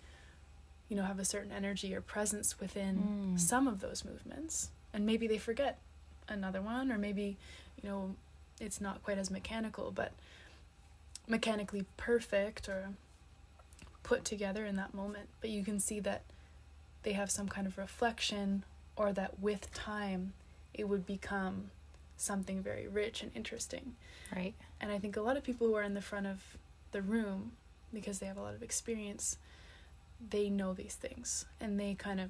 [0.89, 3.39] you know, have a certain energy or presence within Mm.
[3.39, 4.69] some of those movements.
[4.93, 5.79] And maybe they forget
[6.27, 7.37] another one, or maybe,
[7.81, 8.15] you know,
[8.59, 10.11] it's not quite as mechanical, but
[11.27, 12.89] mechanically perfect or
[14.03, 15.29] put together in that moment.
[15.39, 16.21] But you can see that
[17.03, 18.63] they have some kind of reflection,
[18.95, 20.33] or that with time
[20.73, 21.71] it would become
[22.17, 23.95] something very rich and interesting.
[24.35, 26.39] right And I think a lot of people who are in the front of
[26.91, 27.53] the room,
[27.91, 29.37] because they have a lot of experience,
[30.29, 32.29] they know these things and they kind of,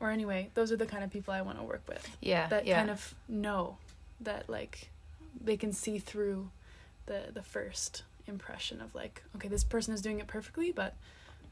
[0.00, 2.66] or anyway, those are the kind of people I want to work with yeah that
[2.66, 3.76] yeah kind of know
[4.20, 4.90] that like
[5.40, 6.50] they can see through
[7.06, 10.94] the the first impression of like okay this person is doing it perfectly but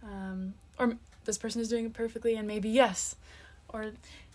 [0.03, 3.17] um, or this person is doing it perfectly and maybe yes
[3.71, 3.87] or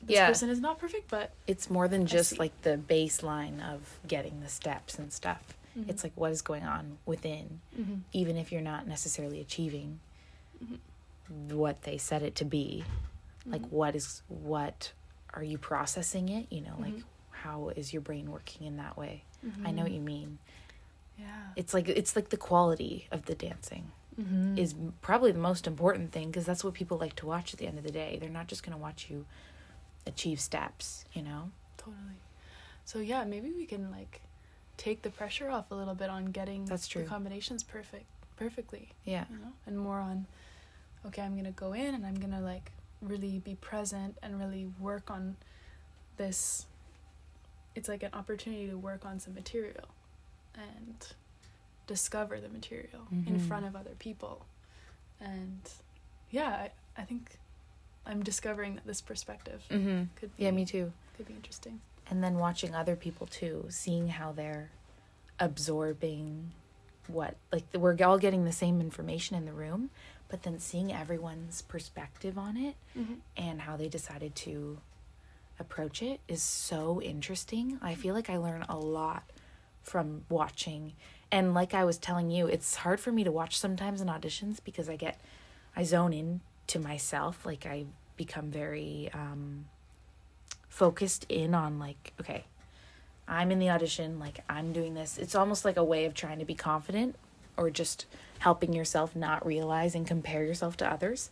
[0.01, 0.27] this Yeah.
[0.27, 4.49] person is not perfect but It's more than just like the baseline of getting the
[4.49, 5.53] steps and stuff.
[5.77, 5.89] Mhm.
[5.89, 8.01] It's like what is going on within, Mhm.
[8.11, 9.99] even if you're not necessarily achieving
[10.61, 10.79] Mhm.
[11.53, 12.83] what they said it to be.
[13.45, 13.69] Like Mhm.
[13.71, 14.91] what is what
[15.33, 16.47] are you processing it?
[16.51, 17.03] You know, like Mhm.
[17.31, 19.23] how is your brain working in that way?
[19.65, 20.37] I know what you mean.
[21.17, 24.57] yeah It's like it's like the quality of the dancing Mhm.
[24.57, 27.67] is probably the most important thing because that's what people like to watch at the
[27.67, 28.17] end of the day.
[28.19, 29.25] They're not just going to watch you
[30.07, 31.51] achieve steps, you know?
[31.77, 32.19] totally
[32.85, 34.21] so yeah maybe we can like
[34.77, 37.03] take the pressure off a little bit on getting That's true.
[37.03, 39.25] the combinations perfect perfectly Yeah.
[39.31, 40.27] you know and more on
[41.05, 45.09] okay i'm gonna go in and i'm gonna like really be present and really work
[45.11, 45.35] on
[46.17, 46.65] this
[47.73, 49.87] it's like an opportunity to work on some material
[50.55, 51.07] and
[51.87, 53.41] discover the material in Mhm.
[53.41, 54.45] front of other people
[55.19, 55.71] and
[56.29, 56.49] yeah
[56.97, 57.37] I, I think
[58.05, 60.03] i'm discovering that this perspective Mm-hmm.
[60.15, 60.91] could be Yeah, me too.
[61.17, 64.69] could be interesting And then watching other people too, seeing how they're
[65.39, 66.51] absorbing
[67.07, 69.89] what, like, we're all getting the same information in the room,
[70.31, 73.15] but then seeing everyone's perspective on it mm-hmm.
[73.35, 74.79] and how they decided to
[75.59, 77.77] approach it is so interesting.
[77.81, 79.23] I feel like I learn a lot
[79.83, 80.93] from watching.
[81.33, 84.59] And like I was telling you, it's hard for me to watch sometimes in auditions
[84.63, 85.19] because I get
[85.75, 89.65] I zone in to myself, like I become very um
[90.69, 92.45] focused in on like okay,
[93.27, 95.17] I'm in the audition, like I'm doing this.
[95.17, 97.17] It's almost like a way of trying to be confident
[97.57, 98.05] or just
[98.41, 101.29] helping yourself not realize and compare yourself to others.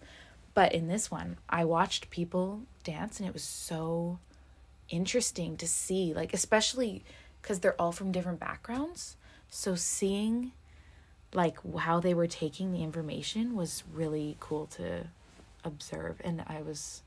[0.54, 4.20] But in this one, I watched people dance and it was so
[4.90, 7.04] interesting to see, like, especially
[7.42, 9.16] because they're all from different backgrounds.
[9.50, 10.52] So seeing
[11.34, 15.08] like how they were taking the information was really cool to
[15.64, 16.22] observe.
[16.24, 17.02] And I was,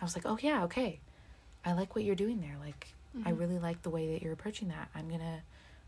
[0.00, 1.00] I was like, oh yeah, okay.
[1.66, 2.56] I like what you're doing there.
[2.60, 2.94] Like,
[3.26, 3.38] I Mhm.
[3.38, 4.88] really like the way that you're approaching that.
[4.94, 5.42] I'm gonna,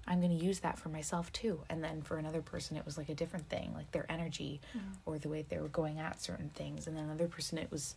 [0.06, 1.60] I'm gonna use that for myself too.
[1.68, 4.80] And then for another person, it was like a different thing, like their energy Mhm.
[5.04, 7.94] or the way they were going at certain things and then another person it was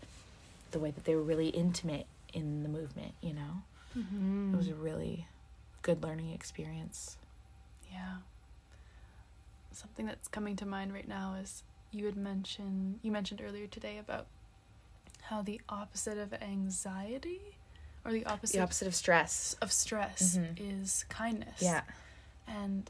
[0.72, 3.64] the way that they were really intimate in the movement you know
[3.98, 4.54] Mhm.
[4.54, 5.28] it was a really
[5.82, 7.18] good learning experience
[7.92, 8.18] Yeah.
[9.72, 13.98] Something that's coming to mind right now is you had mentioned you mentioned earlier today
[13.98, 14.28] about
[15.24, 17.58] how the opposite of anxiety
[18.06, 20.82] or the opposite, the opposite of stress of stress Mhm.
[20.82, 21.62] is kindness.
[21.62, 21.82] yeah
[22.48, 22.90] And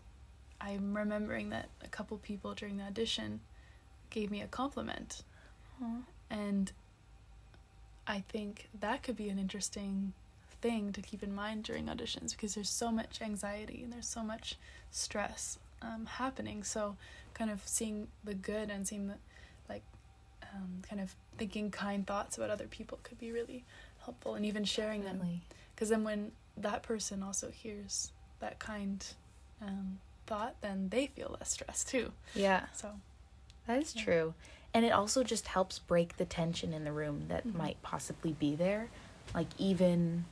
[0.61, 3.41] I'm remembering that a couple people during the audition
[4.09, 5.23] gave me a compliment
[6.29, 6.71] and
[8.07, 10.13] I think that could be an interesting
[10.61, 14.23] thing to keep in mind during auditions because there's so much anxiety and there's so
[14.23, 14.57] much
[14.91, 16.63] stress um, happening.
[16.63, 16.97] So,
[17.33, 19.15] kind of seeing the good and seeing the,
[19.69, 19.83] like,
[20.53, 23.63] um, kind of thinking kind thoughts about other people could be really
[24.09, 25.21] helpful and even sharing them.
[25.75, 29.05] Because then when that person also hears that kind
[29.61, 32.11] um, thought, then they feel less stressed too.
[32.33, 32.89] yeah So,
[33.67, 34.03] that is Yeah.
[34.03, 34.33] true
[34.73, 37.55] and it also just helps break the tension in the room that Mhm.
[37.55, 38.89] might possibly be there
[39.33, 40.25] like even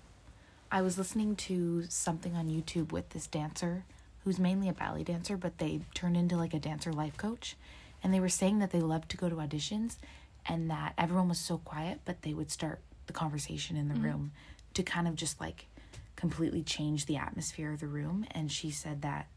[0.71, 3.83] i was listening to something on youtube with this dancer
[4.23, 7.55] who's mainly a ballet dancer but they turned into like a dancer life coach
[8.03, 9.97] and they were saying that they loved to go to auditions
[10.45, 14.03] and that everyone was so quiet but they would start the conversation in the Mhm.
[14.03, 14.31] room
[14.73, 15.67] to kind of just like
[16.15, 18.25] completely change the atmosphere of the room.
[18.31, 19.27] And she said that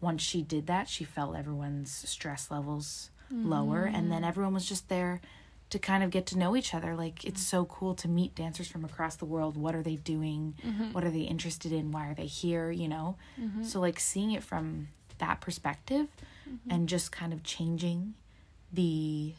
[0.00, 3.84] once she did that she felt everyone's stress levels lower.
[3.84, 5.20] And then everyone was just there
[5.70, 6.94] to kind of get to know each other.
[6.94, 9.56] Like it's so cool to meet dancers from across the world.
[9.56, 10.54] What are they doing?
[10.64, 10.92] Mhm.
[10.92, 11.90] what are they interested in?
[11.90, 12.70] Why are they here?
[12.70, 13.16] You know?
[13.40, 13.64] Mhm.
[13.64, 14.88] so like seeing it from
[15.18, 16.08] that perspective
[16.48, 16.58] Mhm.
[16.70, 18.14] and just kind of changing
[18.72, 19.34] the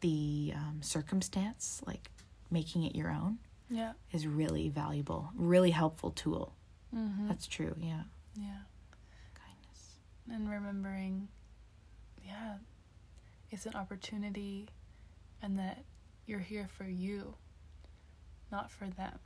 [0.00, 2.10] the um, circumstance like
[2.50, 3.92] making it your own yeah.
[4.12, 6.54] is really valuable really helpful tool
[6.94, 7.28] Mm-hmm.
[7.28, 8.02] that's true yeah
[8.36, 8.62] yeah.
[9.34, 11.28] kindness and remembering
[12.26, 12.54] yeah
[13.50, 14.68] it's an opportunity
[15.40, 15.84] and that
[16.26, 17.34] you're here for you
[18.50, 19.20] not for them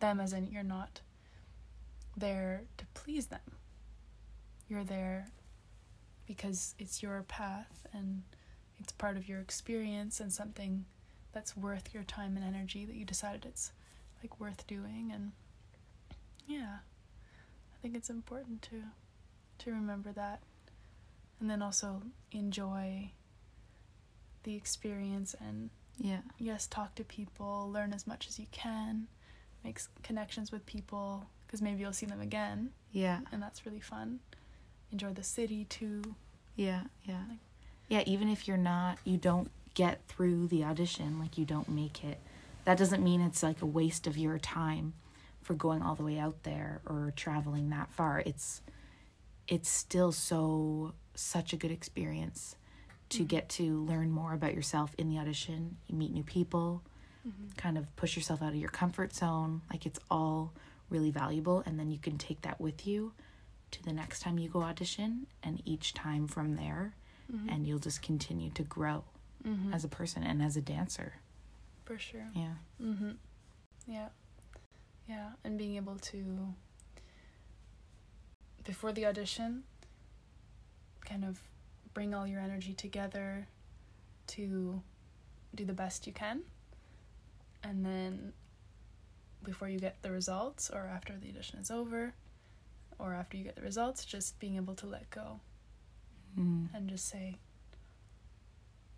[0.00, 1.00] them as in you're not
[2.18, 3.40] there to please them
[4.68, 5.28] you're there
[6.26, 8.24] because it's your path and
[8.78, 10.84] it's part of your experience and something
[11.34, 13.72] that's worth your time and energy that you decided it's
[14.22, 15.32] like worth doing and
[16.46, 16.76] yeah.
[17.74, 18.82] I think it's important to
[19.58, 20.40] to remember that.
[21.40, 23.10] And then also enjoy
[24.44, 26.20] the experience and yeah.
[26.38, 29.06] yes talk to people learn as much as you can
[29.62, 32.70] make connections with people because maybe you'll see them again.
[32.92, 33.20] Yeah.
[33.32, 34.20] And that's really fun.
[34.92, 36.14] Enjoy the city too.
[36.56, 37.22] Yeah yeah.
[37.28, 37.38] Like-
[37.88, 42.02] Yeah, even if you're not, you don't get through the audition, like you don't make
[42.04, 42.18] it,
[42.64, 44.94] that doesn't mean it's like a waste of your time
[45.42, 48.22] for going all the way out there or traveling that far.
[48.24, 48.62] It's
[49.46, 52.56] it's still so such a good experience
[53.10, 53.26] to Mm-hmm.
[53.26, 55.76] get to learn more about yourself in the audition.
[55.86, 56.82] You meet new people,
[57.28, 57.52] Mm-hmm.
[57.56, 59.62] kind of push yourself out of your comfort zone.
[59.70, 60.52] Like it's all
[60.90, 63.12] really valuable and then you can take that with you
[63.72, 66.94] to the next time you go audition and each time from there
[67.34, 67.48] Mm-hmm.
[67.48, 69.02] and you'll just continue to grow
[69.72, 71.14] as a person and as a dancer.
[71.84, 72.26] For sure.
[72.34, 72.54] Yeah.
[72.82, 73.10] Mm-hmm.
[73.86, 74.08] Yeah.
[75.08, 75.28] Yeah.
[75.44, 76.54] And being able to,
[78.64, 79.64] before the audition,
[81.04, 81.38] kind of
[81.92, 83.46] bring all your energy together
[84.28, 84.80] to
[85.54, 86.40] do the best you can.
[87.62, 88.32] And then
[89.42, 92.14] before you get the results, or after the audition is over,
[92.98, 95.40] or after you get the results, just being able to let go
[96.38, 96.68] Mm.
[96.74, 97.36] and just say,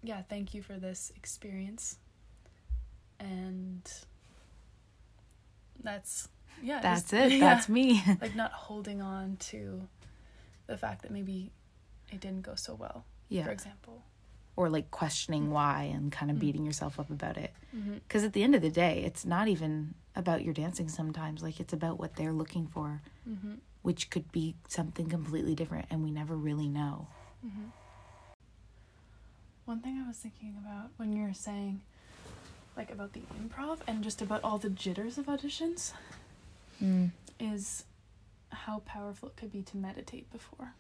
[0.02, 1.98] yeah, thank you for this experience.
[3.18, 3.82] And
[5.82, 6.28] that's,
[6.62, 6.80] yeah.
[6.80, 7.32] That's just- it.
[7.38, 7.40] yeah.
[7.40, 8.02] That's me.
[8.20, 9.88] like not holding on to
[10.66, 11.52] the fact that maybe
[12.12, 13.44] it didn't go so well, Yeah.
[13.44, 14.02] for example.
[14.56, 16.40] Or like questioning why and kind of Mm.
[16.40, 17.52] beating yourself up about it.
[17.76, 17.94] Mm-hmm.
[17.94, 21.42] Because at the end of the day, it's not even about your dancing sometimes.
[21.42, 23.54] Like it's about what they're looking for, Mm-hmm.
[23.82, 27.09] which could be something completely different and we never really know.
[29.66, 31.83] One thing I was thinking about when you were saying,
[32.76, 35.92] like, about the improv and just about all the jitters of auditions
[36.83, 37.11] Mm.
[37.40, 37.85] is
[38.50, 40.74] how powerful it could be to meditate before.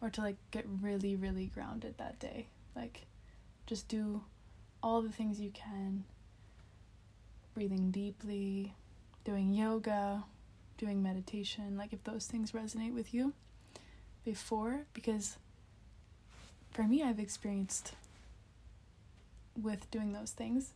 [0.00, 2.46] Or to like get really really grounded that day.
[2.74, 3.06] Like
[3.66, 4.22] just do
[4.82, 6.04] all the things you can.
[7.54, 8.74] Breathing deeply
[9.24, 10.24] doing yoga
[10.76, 13.32] doing meditation like if those things resonate with you
[14.24, 15.36] before because
[16.74, 17.92] for me I've experienced
[19.60, 20.72] with doing those things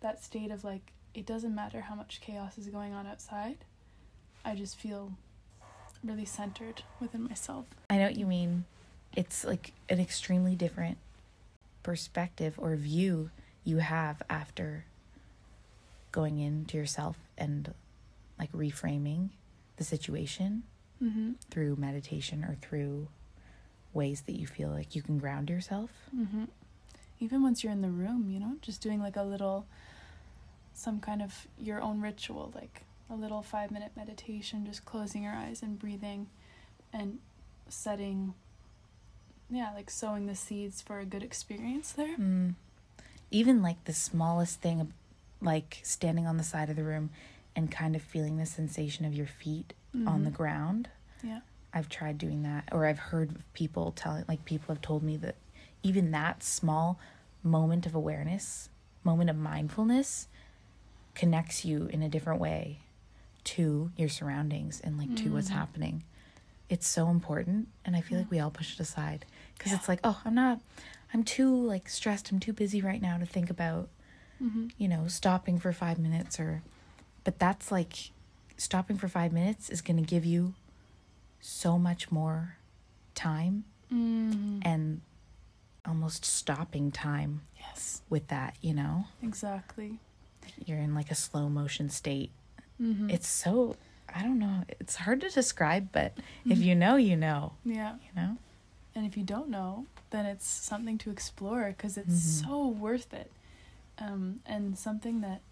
[0.00, 3.58] that state of like it doesn't matter how much chaos is going on outside
[4.44, 5.12] I just feel
[6.02, 7.66] really centered within myself.
[7.88, 8.64] I know what you mean.
[9.14, 10.98] It's like an extremely different
[11.84, 13.30] perspective or view
[13.62, 14.84] you have after
[16.10, 17.72] going into yourself and
[18.38, 19.28] like reframing
[19.76, 20.64] the situation
[21.00, 21.32] Mm-hmm.
[21.50, 23.08] through meditation or through
[23.94, 25.90] ways that you feel like you can ground yourself.
[26.16, 26.44] Mm-hmm.
[27.20, 29.66] Even once you're in the room, you know, just doing like a little,
[30.74, 35.34] some kind of your own ritual, like a little five minute meditation, just closing your
[35.34, 36.26] eyes and breathing
[36.92, 37.18] and
[37.68, 38.34] setting,
[39.50, 42.16] yeah, like sowing the seeds for a good experience there.
[42.16, 42.54] Mm.
[43.30, 44.92] Even like the smallest thing,
[45.40, 47.10] like standing on the side of the room
[47.54, 49.74] and kind of feeling the sensation of your feet
[50.06, 50.34] on the Mhm.
[50.34, 50.88] ground.
[51.22, 51.40] Yeah.
[51.74, 55.36] I've tried doing that, or I've heard people telling, like, people have told me that
[55.82, 56.98] even that small
[57.42, 58.68] moment of awareness,
[59.04, 60.28] moment of mindfulness,
[61.14, 62.78] connects you in a different way
[63.44, 65.52] to your surroundings and, like, to what's Mhm.
[65.54, 66.04] happening.
[66.68, 67.68] It's so important.
[67.84, 68.22] And I feel Yeah.
[68.22, 69.24] like we all push it aside
[69.56, 69.78] because Yeah.
[69.78, 70.60] it's like, oh, I'm not,
[71.12, 72.30] I'm too, like, stressed.
[72.30, 73.88] I'm too busy right now to think about
[74.42, 74.68] Mm-hmm.
[74.76, 76.62] you know, stopping for five minutes or,
[77.22, 78.10] but that's like,
[78.56, 80.54] stopping for five minutes is going to give you
[81.42, 82.56] so much more
[83.14, 84.60] time Mm-hmm.
[84.62, 85.02] and
[85.84, 89.04] almost stopping time Yes, with that, you know?
[89.22, 89.98] exactly.
[90.64, 92.30] You're in like a slow motion state.
[92.80, 93.10] Mm-hmm.
[93.10, 93.76] It's so,
[94.14, 96.16] I don't know, it's hard to describe, but
[96.48, 96.64] if Mhm.
[96.64, 97.96] you know, you know, yeah.
[97.96, 98.38] you know?
[98.94, 102.44] And if you don't know, then it's something to explore because it's Mhm.
[102.46, 103.30] so worth it.
[103.98, 105.42] Um, and something that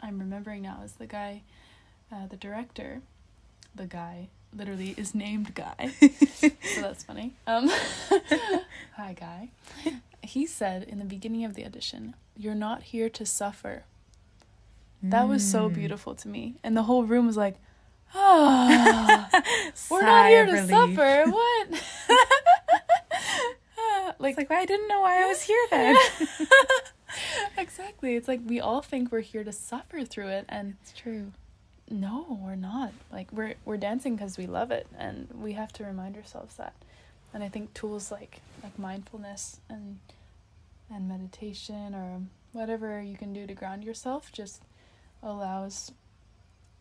[0.00, 1.42] I'm remembering now is the guy,
[2.12, 3.02] uh, the director,
[3.74, 5.92] the guy literally is named Guy.
[6.34, 7.32] so that's funny.
[7.46, 7.68] Um,
[8.96, 9.50] hi, Guy.
[10.22, 13.84] He said in the beginning of the audition, You're not here to suffer.
[15.02, 15.74] That was so Mm.
[15.74, 16.54] beautiful to me.
[16.64, 17.56] And the whole room was like,
[18.14, 19.26] Oh,
[19.90, 20.70] We're not here to relief.
[20.70, 21.30] suffer.
[21.30, 21.68] What?
[24.18, 25.96] Like, like, I didn't know why I was here then.
[27.58, 28.14] exactly.
[28.16, 31.32] It's like we all think we're here to suffer through it, and it's true.
[31.90, 32.92] No, we're not.
[33.12, 36.74] Like we're we're dancing because we love it, and we have to remind ourselves that.
[37.32, 39.98] And I think tools like like mindfulness and
[40.90, 42.22] and meditation or
[42.52, 44.62] whatever you can do to ground yourself just
[45.22, 45.92] allows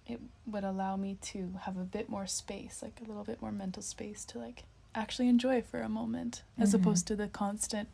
[0.06, 3.52] it would allow me to have a bit more space, like a little bit more
[3.54, 6.76] mental space to like actually enjoy for a moment, as Mhm.
[6.82, 7.90] opposed to the constant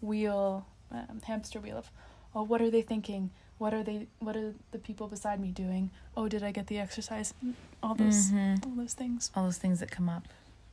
[0.00, 1.90] wheel, um, hamster wheel of,
[2.34, 3.30] oh, what are they thinking?
[3.58, 4.06] What are they?
[4.20, 5.90] What are the people beside me doing?
[6.16, 7.34] Oh, did I get the exercise?
[7.44, 8.64] Mm, All those, Mhm.
[8.66, 9.30] all those things.
[9.34, 10.28] All those things that come up.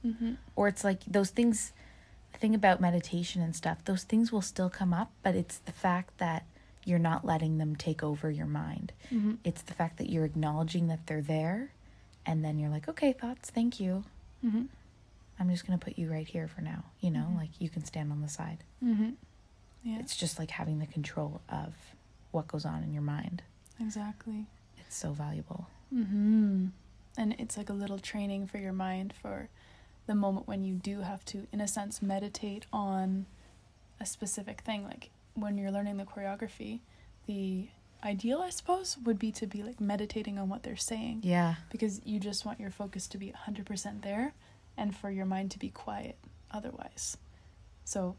[0.05, 0.33] Mm-hmm.
[0.55, 1.73] or it's like those things
[2.31, 5.71] the thing about meditation and stuff, those things will still come up, but it's the
[5.71, 6.45] fact that
[6.83, 8.91] you're not letting them take over your mind.
[9.09, 9.35] Mm-hmm.
[9.43, 11.71] It's the fact that you're acknowledging that they're there
[12.25, 14.03] and then you're like, okay, thoughts, thank you.
[14.45, 14.65] Mm-hmm.
[15.39, 16.83] I'm just going to put you right here for now.
[16.99, 17.37] You know, Mhm.
[17.37, 18.63] like you can stand on the side.
[18.83, 19.11] Mm-hmm.
[19.83, 21.73] Yeah, It's just like having the control of
[22.35, 23.41] what goes on in your mind.
[23.79, 24.45] exactly.
[24.77, 25.67] It's so valuable.
[25.93, 26.67] Mm-hmm.
[27.17, 29.49] And it's like a little training for your mind for
[30.05, 33.25] the moment when you do have to, in a sense, meditate on
[33.99, 34.83] a specific thing.
[34.83, 36.81] Like when you're learning the choreography,
[37.25, 37.67] the
[38.03, 41.55] ideal, I suppose, would be to be like meditating on what they're saying Yeah.
[41.71, 44.33] because you just want your focus to be 100% there
[44.77, 46.17] and for your mind to be quiet
[46.51, 47.17] otherwise.
[47.85, 48.15] So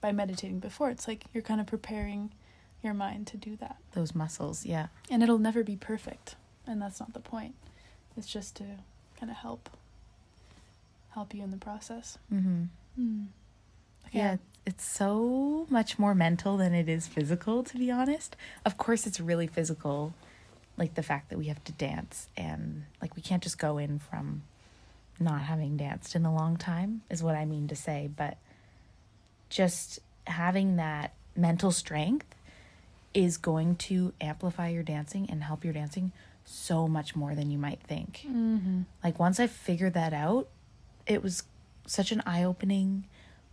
[0.00, 2.32] by meditating before, it's like you're kind of preparing
[2.82, 3.76] your mind to do that.
[3.92, 4.64] Those muscles.
[4.64, 4.88] Yeah.
[5.10, 7.54] And it'll never be perfect, and that's not the point.
[8.16, 8.64] It's just to
[9.18, 9.70] kind of help
[11.10, 12.18] help you in the process.
[12.32, 12.64] Mm-hmm.
[13.00, 13.26] Mm.
[14.12, 18.36] Yeah, it's so much more mental than it is physical, to be honest.
[18.64, 20.14] Of course, it's really physical,
[20.76, 23.98] like the fact that we have to dance and like we can't just go in
[23.98, 24.42] from
[25.18, 28.10] not having danced in a long time, is what I mean to say.
[28.14, 28.36] But
[29.48, 32.26] just having that mental strength
[33.16, 36.12] is going to amplify your dancing and help your dancing
[36.44, 38.82] so much more than you might think Mm-hmm.
[39.02, 40.48] like once I figured that out,
[41.06, 41.42] it was
[41.86, 43.06] such an eye-opening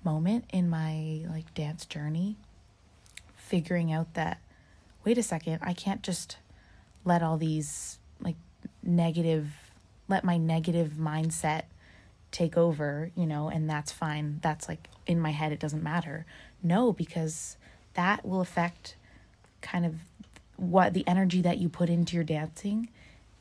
[0.03, 2.36] moment in my like dance journey
[3.36, 4.39] figuring out that
[5.05, 6.38] wait a second, I can't just
[7.05, 8.36] let all these like
[8.84, 9.47] negative
[10.09, 11.64] let my negative mindset
[12.32, 14.39] take over, you know, and that's fine.
[14.41, 16.26] That's like in my head it doesn't matter.
[16.61, 17.57] No, because
[17.93, 18.95] that will affect
[19.64, 19.95] kind of
[20.57, 22.89] what the energy that you put into your dancing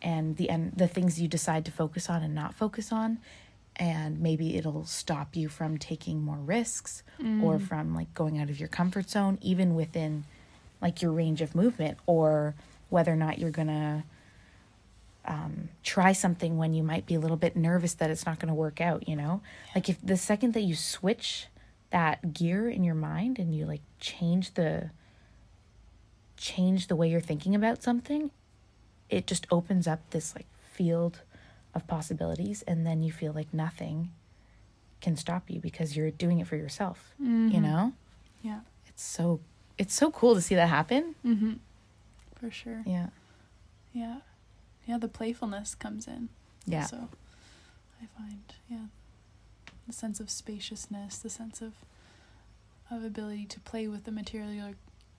[0.00, 3.18] and the and the things you decide to focus on and not focus on.
[3.76, 7.02] And maybe it'll stop you from taking more risks
[7.42, 10.24] or from like going out of your comfort zone even within
[10.80, 12.54] like your range of movement or
[12.90, 14.04] whether or not you're going to
[15.24, 18.48] um, try something when you might be a little bit nervous that it's not going
[18.48, 19.40] to work out, you know?
[19.74, 21.46] Like if the second that you switch
[21.90, 24.90] that gear in your mind and you like change the
[26.42, 28.30] change the way you're thinking about something,
[29.08, 31.20] it just opens up this like field
[31.72, 34.10] of possibilities and then you feel like nothing
[35.00, 37.92] can stop you because you're doing it for yourself, you know?
[38.42, 38.60] Yeah.
[38.86, 39.40] It's so
[39.78, 41.14] it's so cool to see that happen.
[41.24, 41.52] Mm-hmm.
[42.38, 42.82] For sure.
[42.86, 43.08] Yeah.
[43.92, 44.16] Yeah.
[44.86, 46.28] Yeah, the playfulness comes in.
[46.66, 46.86] Yeah.
[46.86, 47.08] So
[48.02, 48.86] I find, yeah,
[49.86, 51.72] the sense of spaciousness, the sense of
[52.90, 54.74] of ability to play with the material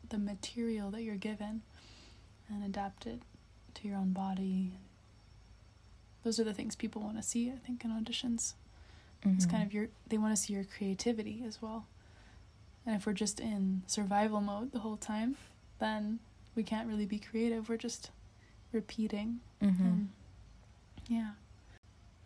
[0.09, 1.61] the material that you're given
[2.49, 3.21] and adapt it
[3.75, 4.73] to your own body.
[6.23, 8.53] Those are the things people want to see, I think, in auditions.
[9.25, 9.49] It's Mhm.
[9.49, 11.85] kind of your they want to see your creativity as well.
[12.85, 15.37] And if we're just in survival mode the whole time,
[15.79, 16.19] then
[16.55, 17.69] we can't really be creative.
[17.69, 18.11] We're just
[18.73, 19.39] repeating.
[19.61, 19.79] Mhm.
[19.79, 20.09] And
[21.07, 21.33] yeah.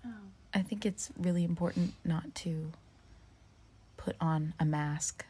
[0.03, 2.71] Um, I think it's really important not to
[3.97, 5.25] put on a mask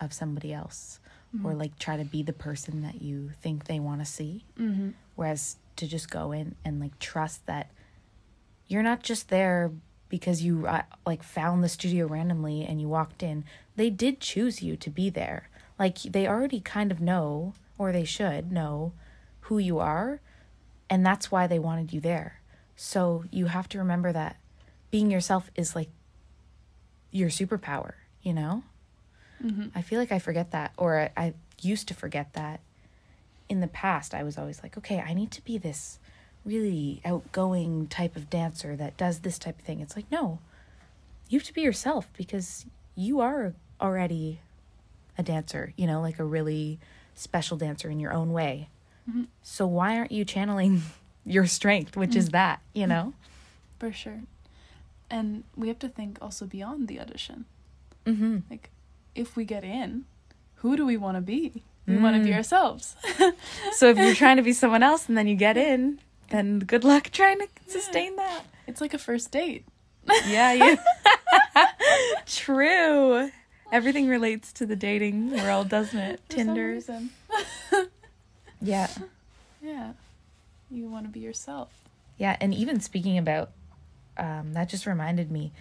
[0.00, 0.98] of somebody else
[1.44, 1.60] or mhm.
[1.60, 4.44] like try to be the person that you think they want to see.
[4.58, 4.94] Mhm.
[5.14, 7.70] Whereas to just go in and like trust that
[8.68, 9.70] you're not just there
[10.08, 13.44] because you uh, like found the studio randomly and you walked in.
[13.76, 15.48] They did choose you to be there.
[15.78, 18.92] Like they already kind of know, or they should know,
[19.40, 20.20] who you are,
[20.88, 22.40] and that's why they wanted you there.
[22.76, 24.36] So you have to remember that
[24.90, 25.90] being yourself is like
[27.10, 28.62] your superpower, you know?
[29.42, 29.70] Mhm.
[29.74, 32.60] I feel like I forget that, or I, I used to forget that.
[33.48, 35.98] In the past, I was always like, okay, I need to be this
[36.44, 39.80] really outgoing type of dancer that does this type of thing.
[39.80, 40.40] It's like, no,
[41.28, 42.66] you have to be yourself because
[42.96, 44.40] you are already
[45.18, 46.78] a dancer, you know, like a really
[47.14, 48.68] special dancer in your own way.
[49.08, 49.26] Mhm.
[49.42, 50.82] So why aren't you channeling
[51.24, 53.12] your strength, which is that, you know?
[53.78, 54.22] For sure.
[55.08, 57.44] And we have to think also beyond the audition.
[58.06, 58.38] Mm-hmm.
[58.50, 58.70] Like,
[59.16, 60.04] if we get in,
[60.56, 61.62] who do we want to be?
[61.86, 62.36] We want to be Mm.
[62.36, 62.96] ourselves.
[63.72, 66.00] So if you're trying to be someone else and then you get in,
[66.30, 68.42] then good luck trying to sustain that.
[68.66, 69.64] it's like a first date.
[70.26, 70.76] Yeah, yeah.
[72.26, 73.30] True.
[73.72, 76.20] Everything relates to the dating world, doesn't it?
[76.28, 76.78] For Tinder.
[78.60, 78.88] Yeah.
[79.62, 79.92] Yeah.
[80.70, 81.70] You want to be yourself.
[82.18, 83.50] Yeah, and even speaking about
[84.16, 85.52] um that just reminded me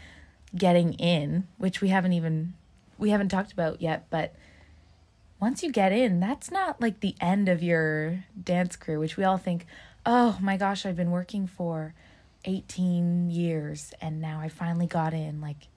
[0.55, 2.53] getting in, which we haven't even
[2.97, 4.33] we haven't talked about yet, but
[5.39, 9.23] once you get in, that's not like the end of your dance career, which we
[9.23, 9.65] all think,
[10.05, 11.93] "Oh my gosh, I've been working for
[12.45, 15.67] 18 years and now I finally got in, like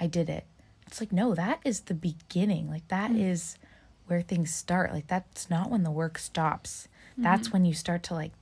[0.00, 0.44] I did it."
[0.86, 4.08] it's like no that is the beginning like that is Mm.
[4.08, 7.52] where things start like that's not when the work stops that's Mhm.
[7.52, 8.32] when you start to like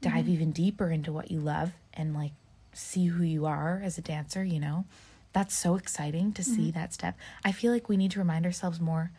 [0.00, 0.28] dive Mhm.
[0.30, 2.32] even deeper into what you love and like
[2.72, 4.86] see who you are as a dancer you know
[5.32, 6.74] that's so exciting to see Mhm.
[6.74, 9.10] that step i feel like we need to remind ourselves more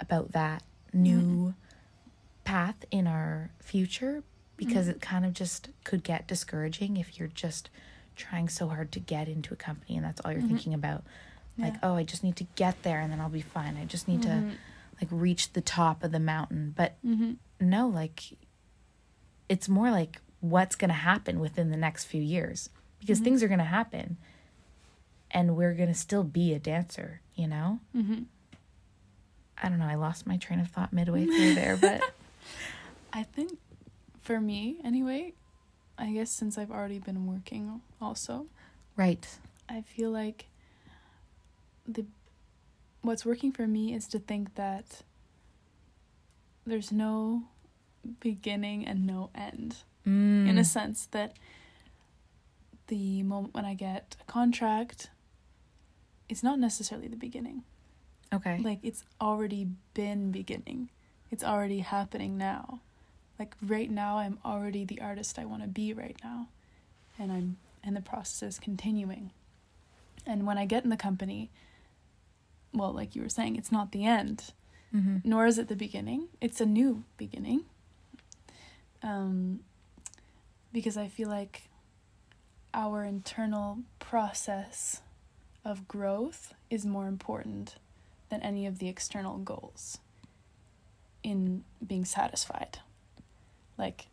[0.00, 0.62] about that
[0.92, 1.54] new
[2.44, 4.22] path in our future
[4.56, 4.90] because Mhm.
[4.90, 7.70] it kind of just could get discouraging if you're just
[8.16, 10.48] trying so hard to get into a company and that's all you're Mhm.
[10.48, 11.04] thinking about
[11.58, 11.80] like Yeah.
[11.84, 14.22] oh i just need to get there and then i'll be fine i just need
[14.22, 14.56] to Mhm.
[15.00, 16.96] like reach the top of the mountain but
[17.60, 18.36] no like
[19.48, 22.68] it's more like what's going to happen within the next few years
[23.00, 24.16] because things are going to happen
[25.34, 28.24] and we're going to still be a dancer you know Mhm.
[29.62, 32.00] i don't know i lost my train of thought midway through there but
[33.12, 33.58] I think
[34.22, 35.34] for me anyway,
[35.96, 38.46] I guess since I've already been working also,
[38.96, 39.24] right
[39.68, 40.46] I feel like
[41.86, 42.04] the
[43.02, 45.02] what's working for me is to think that
[46.66, 47.44] there's no
[48.18, 49.76] beginning and no end.
[50.04, 50.48] mm.
[50.48, 51.34] In a sense that
[52.88, 55.08] the moment when I get a contract,
[56.28, 57.62] it's not necessarily the beginning.
[58.32, 60.90] okay Like it's already been beginning.
[61.30, 62.80] It's already happening now.
[63.38, 66.48] Like right now I'm already the artist I want to be right now.
[67.18, 69.30] And I'm and the process is continuing.
[70.26, 71.50] And when I get in the company,
[72.72, 74.52] well, like you were saying, it's not the end,
[74.94, 75.18] mm-hmm.
[75.22, 76.28] nor is it the beginning.
[76.40, 77.64] It's a new beginning.
[79.02, 79.60] Um
[80.72, 81.68] because I feel like
[82.72, 85.00] our internal process
[85.64, 87.76] of growth is more important
[88.30, 89.98] than any of the external goals
[91.22, 92.78] in being satisfied.
[93.78, 94.06] Like,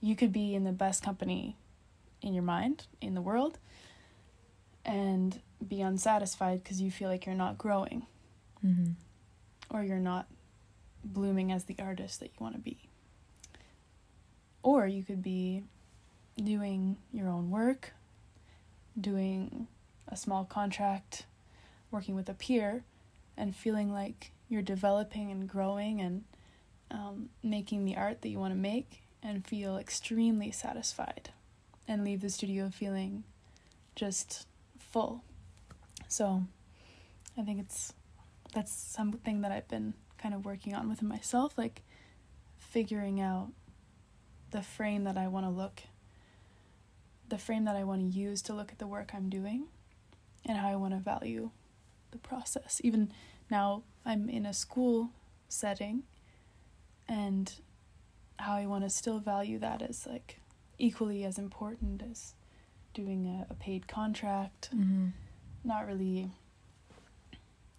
[0.00, 1.56] you could be in the best company
[2.20, 3.58] in your mind, in the world,
[4.84, 8.06] and be unsatisfied because you feel like you're not growing
[8.64, 8.92] Mm-hmm.
[9.76, 10.26] or you're not
[11.04, 12.78] blooming as the artist that you want to be.
[14.62, 15.64] Or you could be
[16.36, 17.92] doing your own work,
[19.00, 19.66] doing
[20.12, 21.24] a small contract,
[21.90, 22.84] working with a peer,
[23.36, 26.24] and feeling like you're developing and growing and
[26.90, 31.30] um, making the art that you want to make and feel extremely satisfied
[31.88, 33.24] and leave the studio feeling
[33.96, 34.46] just
[34.78, 35.24] full.
[36.08, 36.42] So
[37.38, 37.94] I think it's
[38.52, 41.82] that's something that I've been kind of working on within myself, like
[42.58, 43.48] figuring out
[44.50, 45.82] the frame that I want to look,
[47.28, 49.68] the frame that I want to use to look at the work I'm doing,
[50.46, 51.50] and how I want to value
[52.10, 52.80] the process.
[52.84, 53.12] Even
[53.50, 55.10] now, I'm in a school
[55.48, 56.02] setting,
[57.08, 57.52] and
[58.38, 60.40] how I want to still value that as like
[60.78, 62.34] equally as important as
[62.94, 65.08] doing a, a paid contract Mm-hmm.
[65.64, 66.30] not really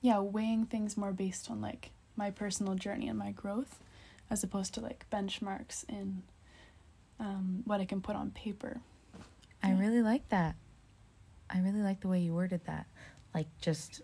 [0.02, 3.80] yeah weighing things more based on like my personal journey and my growth
[4.30, 6.24] as opposed to like benchmarks in
[7.20, 8.80] um, what i can put on paper
[9.66, 9.80] I Yeah.
[9.80, 10.56] really like that.
[11.50, 12.86] I really like the way you worded that.
[13.34, 14.02] Like just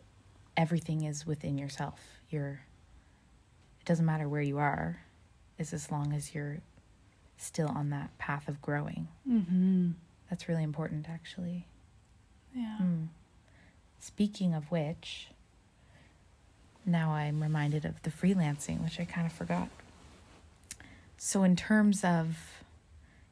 [0.57, 1.99] everything is within yourself.
[2.29, 2.61] You're
[3.81, 5.01] it doesn't matter where you are,
[5.57, 6.57] is as long as you're
[7.37, 9.07] still on that path of growing.
[9.27, 9.91] mm-hmm.
[10.29, 11.65] That's really important actually.
[12.53, 13.03] yeah Hmm.
[13.99, 15.27] Speaking of which,
[16.85, 19.67] now I'm reminded of the freelancing, which I kind of forgot.
[21.17, 22.63] So, in terms of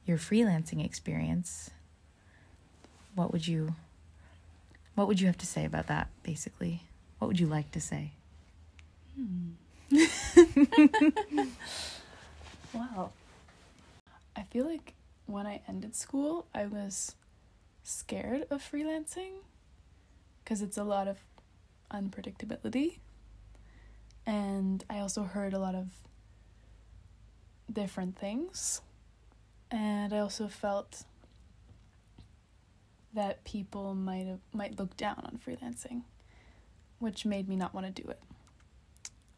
[0.05, 1.69] your freelancing experience,
[3.15, 3.75] what would you
[4.97, 6.81] what would you have to say about that basically?
[7.19, 8.13] What would you like to say?
[9.15, 9.51] Hmm.
[12.73, 13.11] wow
[14.35, 14.93] i feel like
[15.25, 17.15] when i ended school i was
[17.83, 19.31] scared of freelancing
[20.43, 21.19] because it's a lot of
[21.89, 22.97] unpredictability
[24.25, 25.87] and i also heard a lot of
[27.71, 28.81] different things
[29.71, 31.05] and i also felt
[33.17, 36.03] that people might have, might look down on freelancing
[36.99, 38.19] which made me not want to do it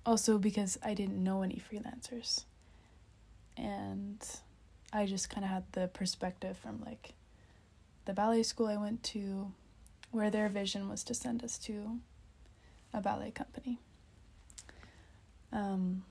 [0.09, 2.45] also because I didn't know any freelancers.
[3.55, 4.25] And
[4.91, 7.13] I just kind of had the perspective from like
[8.05, 9.51] the ballet school I went to
[10.11, 11.99] where their vision was to send us to
[12.91, 13.77] a ballet company.
[15.51, 16.03] Um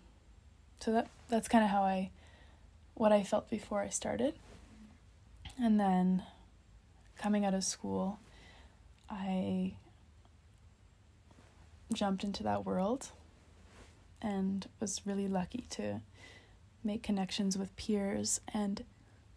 [0.80, 2.10] so that that's kind of how I
[2.94, 4.34] what I felt before I started.
[5.60, 6.22] And then
[7.18, 8.18] coming out of school,
[9.10, 9.74] I
[11.92, 13.08] jumped into that world
[14.20, 16.00] and was really lucky to
[16.84, 18.84] make connections with peers and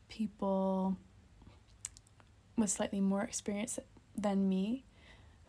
[0.09, 0.97] people
[2.57, 3.79] with slightly more experience
[4.17, 4.84] than me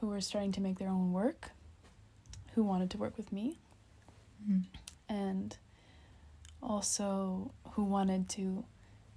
[0.01, 1.51] who were starting to make their own work
[2.55, 3.59] who wanted to work with me
[4.51, 4.65] Mm.
[5.09, 5.57] and
[6.61, 8.65] also who wanted to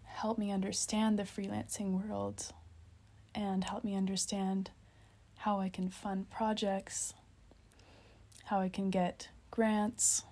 [0.04, 2.54] help me understand the freelancing world
[3.36, 4.72] and help me understand
[5.38, 7.14] how I can fund projects,
[8.46, 10.24] how I can get grants,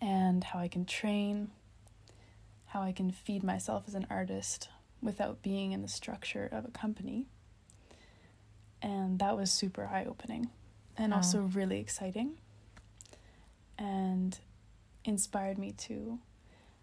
[0.00, 1.50] and how I can train,
[2.66, 4.68] how I can feed myself as an artist
[5.02, 7.26] without being in the structure of a company.
[8.82, 10.50] And that was super eye opening
[10.96, 12.38] and also really exciting
[13.78, 14.38] and
[15.04, 16.18] inspired me to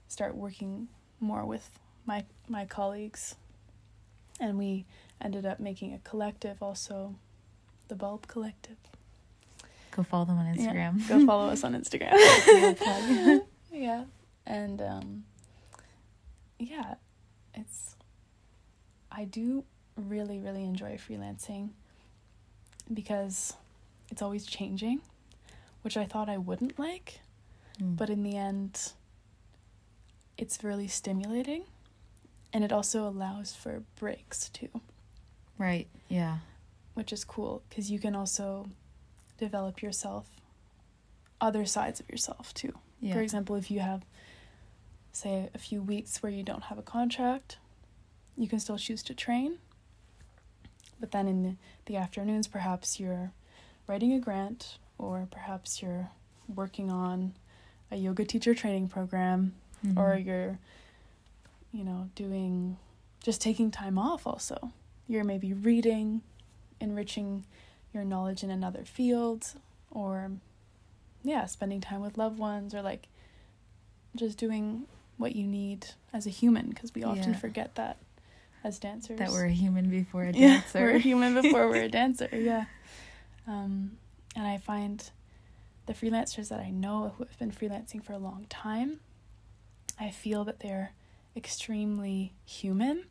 [0.08, 0.88] start working
[1.20, 3.36] more with my my colleagues
[4.40, 4.86] and we
[5.22, 7.16] ended up making a collective also
[7.88, 8.78] the bulb collective.
[9.92, 11.08] Go follow them on Yeah, Instagram.
[11.08, 13.42] go follow us on instagram.
[13.72, 14.04] Yeah
[14.46, 15.24] and um
[16.60, 16.96] yeah
[17.56, 17.96] it's
[19.12, 19.64] i do
[19.96, 21.70] really really enjoy freelancing
[22.94, 23.54] because
[24.12, 25.00] it's always changing
[25.82, 27.22] which i thought i wouldn't like.
[27.82, 27.96] Mm.
[27.98, 28.92] but in the end
[30.38, 31.64] it's really stimulating
[32.54, 34.70] and it also allows for breaks too
[35.58, 36.38] right, yeah.
[36.93, 38.68] which is cool because you can also
[39.38, 40.28] develop yourself
[41.41, 43.14] other sides of yourself too Yeah.
[43.14, 44.04] for example if you have
[45.12, 47.58] say a few weeks where you don't have a contract
[48.38, 49.58] you can still choose to train
[50.99, 53.32] but then in the, the afternoons perhaps you're
[53.88, 56.10] writing a grant or perhaps you're
[56.54, 57.34] working on
[57.91, 59.54] a yoga teacher training program
[59.86, 59.97] Mhm.
[59.97, 60.60] or you're
[61.74, 62.78] you know doing
[63.21, 64.71] just taking time off also
[65.07, 66.21] you're maybe reading
[66.80, 67.43] enriching
[67.93, 69.53] your knowledge in another field
[69.91, 70.32] or
[71.24, 73.07] yeah spending time with loved ones or like
[74.15, 74.86] just doing
[75.17, 77.39] what you need as a human because we often Yeah.
[77.39, 77.97] forget that
[78.63, 80.80] as dancers that we're a human before a yeah, dancer.
[80.80, 82.30] we're a human before we're a dancer.
[82.32, 82.65] Yeah.
[83.47, 83.97] Um,
[84.36, 85.09] and I find
[85.86, 89.01] the freelancers that I know who have been freelancing for a long time,
[89.99, 90.93] I feel that they're
[91.36, 93.06] extremely human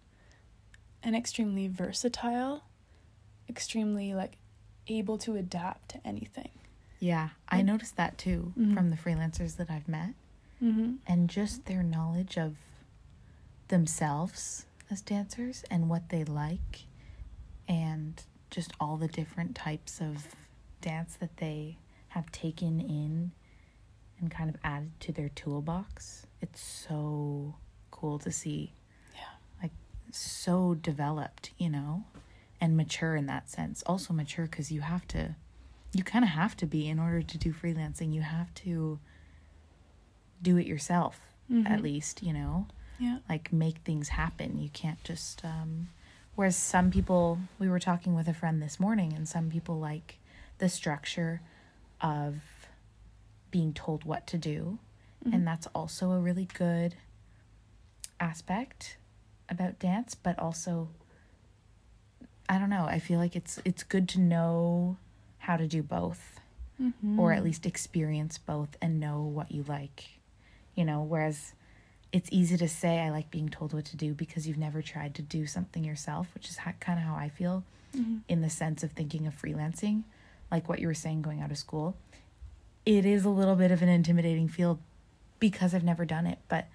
[1.02, 2.64] and extremely versatile,
[3.48, 4.36] extremely like
[4.88, 6.50] able to adapt to anything.
[7.00, 8.74] Yeah, I noticed that too Mhm.
[8.74, 10.14] from the freelancers that I've met,
[10.62, 10.96] Mm-hmm.
[11.06, 12.56] and just their knowledge of
[13.68, 16.86] themselves as dancers and what they like,
[17.66, 20.34] and just all the different types of
[20.80, 23.32] dance that they have taken in
[24.20, 26.26] and kind of added to their toolbox.
[26.40, 27.56] It's so
[28.02, 28.72] cool to see.
[29.14, 29.20] Yeah.
[29.62, 29.70] Like,
[30.10, 32.02] so developed, you know,
[32.60, 33.82] and mature in that sense.
[33.86, 35.36] Also, mature because you have to
[35.94, 38.14] you kind of have to be in order to do freelancing.
[38.14, 38.98] You have to
[40.40, 41.82] do it yourself, at Mhm.
[41.82, 42.66] least, you know,
[42.98, 43.18] Yeah.
[43.28, 44.58] like make things happen.
[44.58, 45.90] You can't just, um,
[46.34, 50.18] whereas some people, we were talking with a friend this morning, and some people like
[50.56, 51.42] the structure
[52.00, 52.40] of
[53.50, 54.78] being told what to do.
[55.26, 55.34] Mhm.
[55.34, 56.94] And that's also a really good
[58.22, 58.96] aspect
[59.48, 60.88] about dance, but also
[62.48, 64.96] I don't know, I feel like it's it's good to know
[65.38, 66.38] how to do both
[66.80, 67.18] Mhm.
[67.18, 70.18] or at least experience both and know what you like.
[70.74, 71.52] You know, whereas
[72.12, 75.14] it's easy to say I like being told what to do because you've never tried
[75.16, 77.64] to do something yourself, which is ha- kind of how I feel
[77.94, 78.20] Mhm.
[78.28, 80.02] in the sense of thinking of freelancing,
[80.50, 81.96] like what you were saying going out of school.
[82.84, 84.78] It is a little bit of an intimidating field
[85.38, 86.66] because I've never done it, but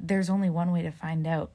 [0.00, 1.50] there's only one way to find out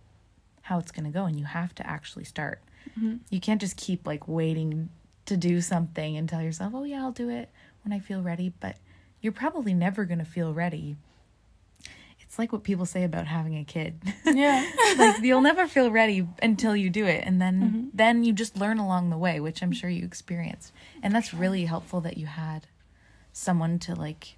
[0.63, 2.61] how it's going to go and you have to actually start.
[2.99, 3.19] Mhm.
[3.29, 4.89] You can't just keep like waiting
[5.25, 7.49] to do something and tell yourself, "Oh yeah, I'll do it
[7.83, 8.77] when I feel ready," but
[9.21, 10.97] you're probably never going to feel ready.
[12.19, 14.01] It's like what people say about having a kid.
[14.25, 14.69] Yeah.
[14.97, 17.89] like you'll never feel ready until you do it and then Mhm.
[17.93, 20.71] then you just learn along the way which i'm sure you experienced
[21.03, 22.65] and that's really helpful that you had
[23.31, 24.35] someone to like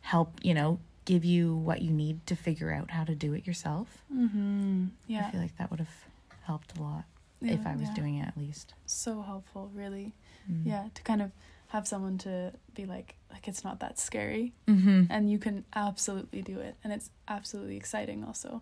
[0.00, 3.46] help you know give you what you need to figure out how to do it
[3.46, 4.86] yourself Mm-hmm.
[5.06, 5.26] Yeah.
[5.26, 5.96] i feel like that would have
[6.42, 7.04] helped a lot
[7.40, 7.94] Yeah, if i was yeah.
[7.94, 10.14] doing it at least So helpful, really.
[10.50, 10.64] mm.
[10.64, 11.30] Yeah, to kind of
[11.68, 15.04] have someone to be like, like it's not that scary, mm-hmm.
[15.08, 18.22] and you can absolutely do it, and it's absolutely exciting.
[18.24, 18.60] Also,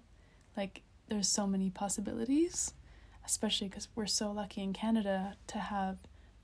[0.56, 2.72] like there's so many possibilities,
[3.26, 5.96] especially because we're so lucky in Canada to have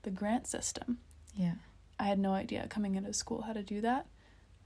[0.03, 0.97] the grant system.
[1.35, 1.53] yeah
[1.99, 4.05] I had no idea coming into school how to do that.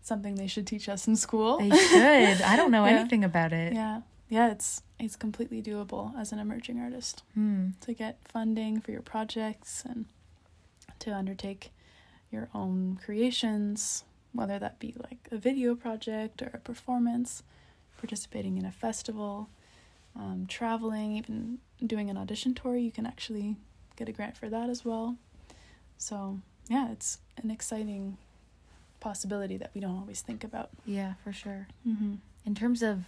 [0.01, 1.57] Something they should teach us in school.
[1.59, 2.99] they should i don't know Yeah.
[2.99, 7.23] anything about it yeah, yeah, it's it's completely doable as an emerging artist.
[7.33, 7.69] Hmm.
[7.81, 10.05] to get funding for your projects and
[10.99, 11.71] to undertake
[12.31, 17.43] your own creations, whether that be like a video project or a performance,
[17.97, 19.49] participating in a festival,
[20.15, 22.75] um, traveling, even doing an audition tour.
[22.77, 23.57] You can actually
[23.97, 25.17] get a grant for that as well.
[25.97, 26.39] So
[26.69, 28.17] yeah, it's an exciting
[29.01, 30.69] possibility that we don't always think about.
[30.85, 31.67] Yeah, for sure.
[31.85, 32.15] Mm-hmm.
[32.45, 33.03] In terms of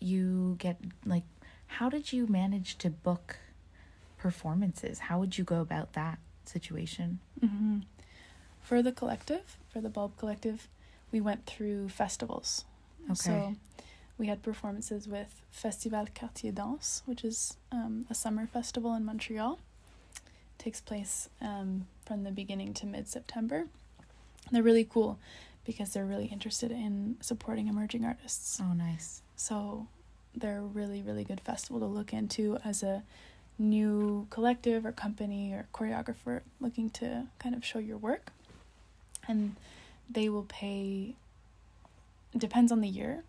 [0.00, 1.24] you get like
[1.68, 3.36] how did you manage to book
[4.16, 4.98] performances?
[4.98, 7.20] How would you go about that situation?
[7.40, 7.78] Mm-hmm.
[8.60, 10.66] For the collective, for the Bulb Collective,
[11.12, 12.64] we went through festivals.
[13.04, 13.14] Okay.
[13.14, 13.56] So
[14.18, 19.58] we had performances with Festival Quartiers Danses, which is um, a summer festival in Montreal.
[20.16, 23.66] It takes place um, from the beginning to mid September.
[24.50, 25.18] They're really cool
[25.64, 28.60] because they're really interested in supporting emerging artists.
[28.62, 29.22] Oh, nice.
[29.36, 29.86] So
[30.34, 33.02] they're a really, really good festival to look into as a
[33.58, 38.32] new collective or company or choreographer looking to kind of show your work.
[39.26, 39.56] And
[40.08, 41.16] they will pay,
[42.36, 43.24] depends on the year,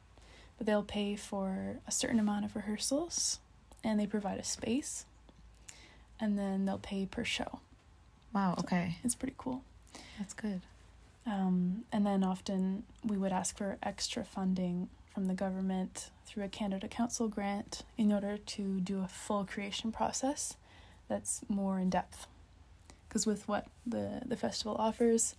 [0.58, 3.40] but they'll pay for a certain amount of rehearsals
[3.84, 5.06] and they provide a space.
[6.22, 7.60] And then they'll pay per show.
[8.34, 8.98] Wow, okay.
[9.04, 9.64] It's pretty cool.
[10.18, 10.62] That's good.
[11.30, 16.50] Um, and then often we would ask for extra funding from the government through a
[16.50, 20.56] Canada Council grant in order to do a full creation process
[21.08, 22.26] that's more in depth.
[23.08, 25.36] Because with what the, the festival offers,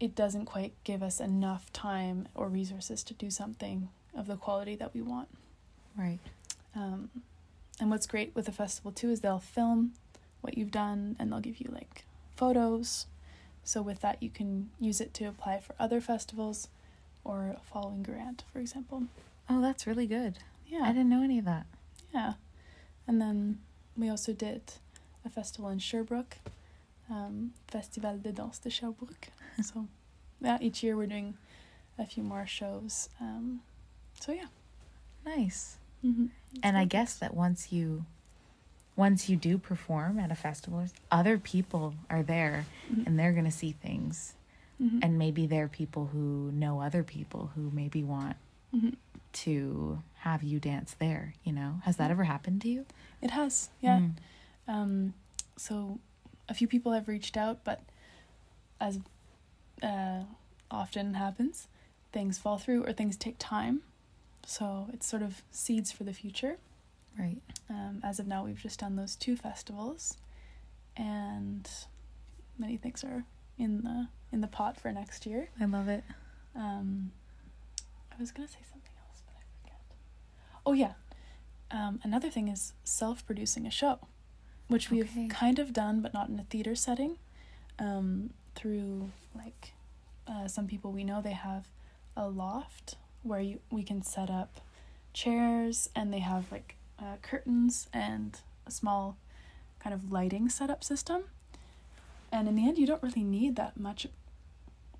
[0.00, 4.76] it doesn't quite give us enough time or resources to do something of the quality
[4.76, 5.28] that we want.
[5.96, 6.20] Right.
[6.74, 7.10] Um,
[7.78, 9.92] and what's great with the festival too is they'll film
[10.40, 13.06] what you've done and they'll give you like photos.
[13.66, 16.68] So with that, you can use it to apply for other festivals
[17.24, 19.02] or a following grant, for example.
[19.50, 20.38] Oh, that's really good.
[20.68, 20.82] Yeah.
[20.84, 21.66] I didn't know any of that.
[22.14, 22.34] Yeah.
[23.08, 23.58] And then
[23.96, 24.62] we also did
[25.24, 26.36] a festival in Sherbrooke,
[27.10, 29.28] um, Festival de Danse de Sherbrooke.
[29.64, 29.88] so,
[30.40, 31.34] yeah, each year we're doing
[31.98, 33.08] a few more shows.
[33.20, 33.62] Um,
[34.20, 34.46] so, yeah.
[35.24, 35.76] Nice.
[36.04, 36.26] Mm-hmm.
[36.62, 38.04] and I guess that once you
[38.96, 43.06] once you do perform at a festival, other people are there Mhm.
[43.06, 44.34] and they're going to see things.
[44.80, 45.00] Mhm.
[45.02, 48.36] And maybe they're people who know other people who maybe want
[48.74, 48.96] Mhm.
[49.32, 51.80] to have you dance there, you know?
[51.84, 52.86] Has that ever happened to you?
[53.20, 54.00] It has, yeah.
[54.00, 54.14] Mm.
[54.66, 55.14] Um,
[55.56, 56.00] so
[56.48, 57.82] a few people have reached out, but
[58.80, 58.98] as
[59.82, 60.24] uh,
[60.70, 61.68] often happens,
[62.12, 63.82] things fall through or things take time.
[64.46, 66.58] So it's sort of seeds for the future.
[67.18, 67.40] Right.
[67.70, 70.16] Um, as of now, we've just done those two festivals,
[70.96, 71.68] and
[72.58, 73.24] many things are
[73.58, 75.48] in the in the pot for next year.
[75.60, 76.04] I love it.
[76.54, 77.12] Um,
[78.12, 79.80] I was gonna say something else, but I forget.
[80.64, 80.92] Oh yeah,
[81.70, 83.98] um, another thing is self-producing a show,
[84.68, 85.28] which we've Okay.
[85.28, 87.18] kind of done, but not in a theater setting.
[87.78, 89.72] Um, through like
[90.26, 91.68] uh, some people we know, they have
[92.16, 94.60] a loft where you we can set up
[95.12, 99.16] chairs, and they have like uh, curtains and a small
[99.80, 101.24] kind of lighting setup system.
[102.32, 104.06] And in the end, you don't really need that much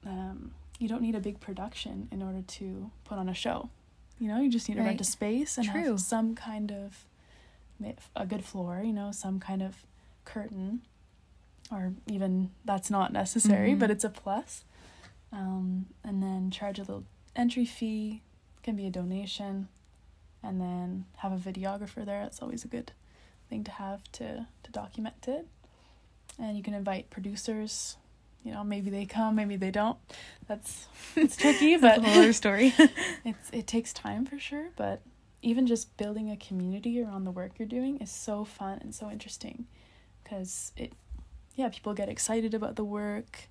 [0.07, 3.70] um, you don't need a big production in order to put on a show.
[4.18, 5.84] You know, you just need to rent a space and True.
[5.84, 7.05] have some kind of
[8.14, 8.82] a good floor.
[8.84, 9.76] You know, some kind of
[10.24, 10.82] curtain,
[11.70, 13.78] or even that's not necessary, Mhm.
[13.78, 14.64] but it's a plus.
[15.32, 18.22] Um, and then charge a little entry fee.
[18.62, 19.68] Can be a donation,
[20.43, 22.22] and then have a videographer there.
[22.22, 22.93] It's always a good
[23.49, 25.47] thing to have to to document it.
[26.39, 27.97] And you can invite producers
[28.47, 29.99] you know maybe they come maybe they don't
[30.47, 32.72] that's it's tricky That's but a whole other story.
[33.24, 35.03] it's it takes time for sure but
[35.43, 39.11] even just building a community around the work you're doing is so fun and so
[39.11, 39.66] interesting
[40.22, 40.93] because it
[41.57, 43.49] yeah people get excited about the work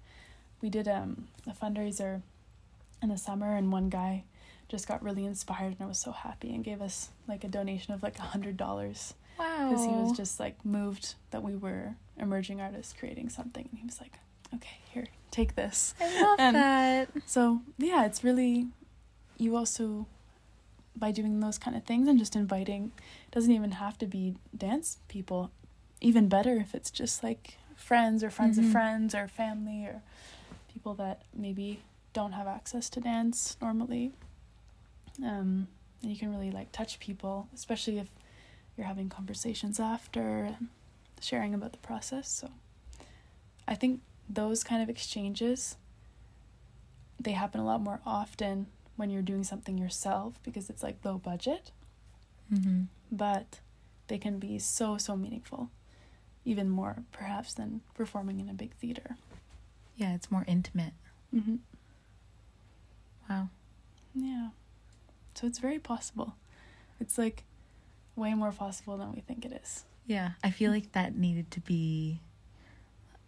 [0.62, 2.22] we did um a fundraiser
[3.04, 4.24] in the summer and one guy
[4.76, 7.94] just got really inspired and I was so happy and gave us like a donation
[7.94, 9.70] of like a hundred dollars wow.
[9.70, 13.86] because he was just like moved that we were emerging artists creating something and he
[13.86, 14.14] was like
[14.54, 17.10] okay here take this I love and- that.
[17.26, 18.68] so yeah it's really
[19.38, 20.08] you also
[20.98, 22.92] by doing those kind of things and just inviting
[23.32, 25.52] doesn't even have to be dance people
[26.02, 28.66] even better if it's just like friends or friends Mhm.
[28.66, 30.02] of friends or family or
[30.74, 31.80] people that maybe
[32.14, 34.12] don't have access to dance normally
[35.24, 35.68] um
[36.02, 38.08] and you can really like touch people especially if
[38.78, 40.68] you're having conversations after and
[41.22, 42.50] sharing about the process so
[43.68, 45.78] i think those kind of exchanges
[47.20, 51.18] they happen a lot more often when you're doing something yourself because it's like low
[51.18, 51.72] budget
[52.54, 52.84] Mm-hmm.
[53.12, 53.60] but
[54.08, 55.72] they can be so so meaningful
[56.44, 59.18] even more perhaps than performing in a big theater
[59.96, 60.94] Yeah, it's more intimate.
[61.34, 61.56] mm-hmm.
[63.28, 63.50] Wow.
[64.14, 64.50] yeah
[65.36, 66.36] so it's very possible
[67.00, 67.44] it's like
[68.16, 71.60] way more possible than we think it is Yeah, I feel like that needed to
[71.60, 72.20] be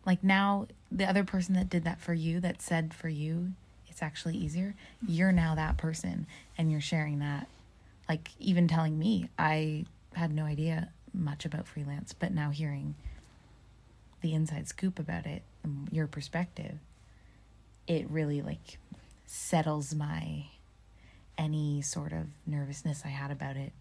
[0.05, 3.53] like now the other person that did that for you that said for you
[3.89, 4.75] it's actually easier.
[5.07, 7.47] You're now that person and you're sharing that.
[8.07, 12.93] Like even telling me, I had no idea much about freelance, but now hearing
[14.21, 15.41] the inside scoop about it,
[15.91, 16.77] your perspective,
[17.87, 18.77] it really like
[19.25, 20.45] settles my
[21.37, 23.71] any sort of nervousness I had about it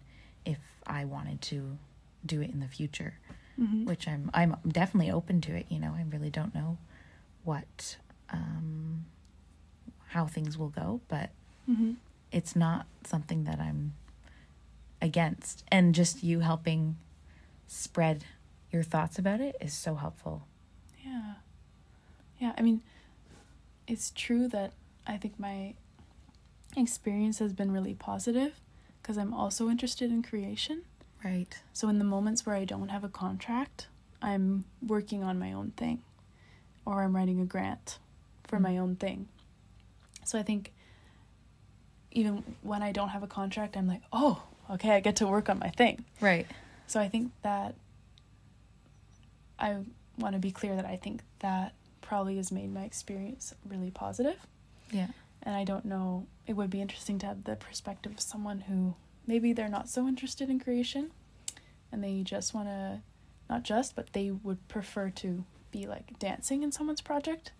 [0.45, 1.77] if I wanted to
[2.25, 3.15] do it in the future,
[3.59, 3.85] Mhm.
[3.85, 5.65] which I'm I'm definitely open to it.
[5.69, 6.77] You know, I really don't know
[7.43, 7.97] what
[8.29, 9.05] um,
[10.07, 11.31] how things will go, but
[11.69, 11.95] Mhm.
[12.31, 13.93] it's not something that I'm
[15.01, 15.63] against.
[15.71, 16.97] And just you helping
[17.67, 18.25] spread
[18.71, 20.45] your thoughts about it is so helpful.
[21.03, 21.35] Yeah.
[22.39, 22.81] Yeah, I mean,
[23.87, 24.73] it's true that
[25.05, 25.73] I think my
[26.77, 28.59] experience has been really positive
[29.01, 30.83] because I'm also interested in creation.
[31.23, 31.59] Right.
[31.73, 33.87] So, in the moments where I don't have a contract,
[34.21, 36.01] I'm working on my own thing
[36.85, 37.99] or I'm writing a grant
[38.47, 38.61] for Mm.
[38.61, 39.27] my own thing.
[40.25, 40.71] So, I think
[42.11, 45.49] even when I don't have a contract, I'm like, oh, okay, I get to work
[45.49, 46.03] on my thing.
[46.21, 46.47] Right.
[46.87, 47.75] So I think that
[49.59, 49.77] I
[50.17, 54.37] want to be clear that I think that probably has made my experience really positive.
[54.91, 55.07] Yeah.
[55.47, 58.95] And I don't know, it would be interesting to have the perspective of someone who
[59.25, 61.11] maybe they're not so interested in creation
[61.89, 62.99] and they just want to,
[63.49, 67.53] not just, but they would prefer to be like dancing in someone's project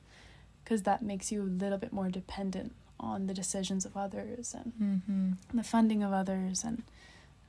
[0.65, 4.73] because that makes you a little bit more dependent on the decisions of others and
[4.81, 5.57] Mm-hmm.
[5.57, 6.83] the funding of others and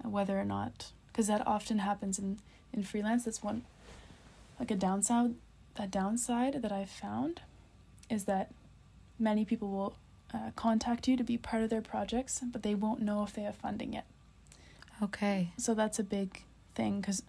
[0.04, 2.38] whether or not because that often happens in
[2.72, 3.62] in freelance that's one
[4.60, 5.34] like a downside
[5.76, 7.40] a downside that i've found
[8.10, 8.52] is that
[9.18, 9.96] many people will
[10.34, 13.42] uh, contact you to be part of their projects but they won't know if they
[13.42, 14.06] have funding yet
[15.02, 15.50] Okay.
[15.56, 16.42] so that's a big
[16.74, 17.22] thing because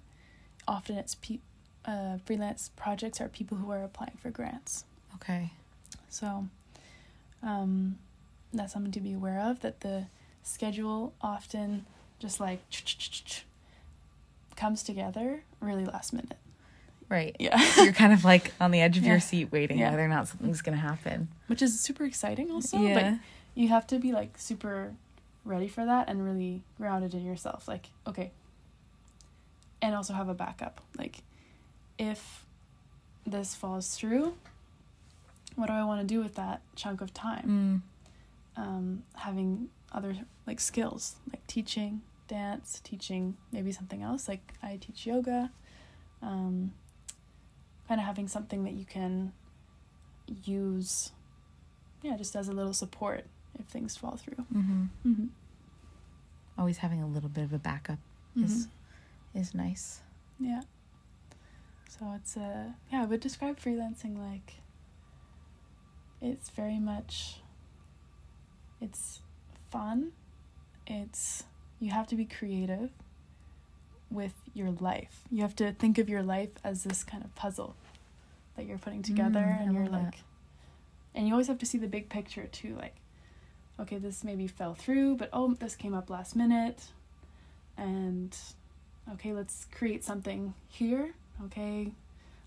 [0.68, 1.40] often it's pe-
[1.86, 4.84] uh, freelance projects are people who are applying for grants
[5.16, 5.52] Okay.
[6.10, 6.48] so
[7.44, 7.98] um,
[8.54, 10.08] that's something to be aware of that the
[10.44, 11.86] schedule often
[12.20, 12.60] just like
[14.56, 16.38] comes together really last minute.
[17.10, 17.36] Right.
[17.40, 17.60] Yeah.
[17.84, 19.12] You're kind of like on the edge of Yeah.
[19.12, 19.90] your seat waiting Yeah.
[19.92, 21.28] whether or not something's going to happen.
[21.48, 22.94] Which is super exciting also, yeah.
[22.94, 23.20] but
[23.60, 24.94] you have to be like super
[25.44, 27.68] ready for that and really grounded in yourself.
[27.68, 28.32] Like, okay.
[29.82, 30.82] And also have a backup.
[30.98, 31.24] Like
[31.98, 32.46] if
[33.26, 34.36] this falls through,
[35.56, 37.84] what do I want to do with that chunk of time?
[38.58, 38.62] Mm.
[38.62, 45.08] um, having other like skills like teaching dance teaching maybe something else like i teach
[45.08, 45.50] yoga
[46.22, 46.72] um,
[47.90, 49.34] kind of having something that you can
[50.46, 51.12] use
[52.04, 53.26] yeah just as a little support
[53.60, 54.84] if things fall through Mm-hmm.
[55.06, 55.26] mm-hmm.
[56.58, 57.98] Always having a little bit of a backup
[58.38, 58.68] is
[59.34, 60.02] is nice.
[60.40, 60.62] yeah
[61.90, 64.54] so it's a yeah i would describe freelancing like
[66.22, 67.42] it's very much
[68.82, 69.22] it's
[69.72, 70.12] fun
[70.86, 71.44] it's
[71.80, 72.92] you have to be creative
[74.12, 75.22] with your life.
[75.32, 77.76] You have to think of your life as this kind of puzzle
[78.56, 80.04] that you're putting together Mm, and you're love that.
[80.06, 80.16] like
[81.16, 82.96] and you always have to see the big picture too like
[83.80, 86.84] okay this maybe fell through but oh this came up last minute
[87.78, 88.36] and
[89.12, 91.14] okay let's create something here
[91.46, 91.92] okay?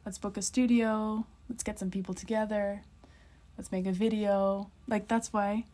[0.04, 2.82] Let's book a studio let's get some people together
[3.56, 4.70] let's make a video.
[4.88, 5.64] Like that's why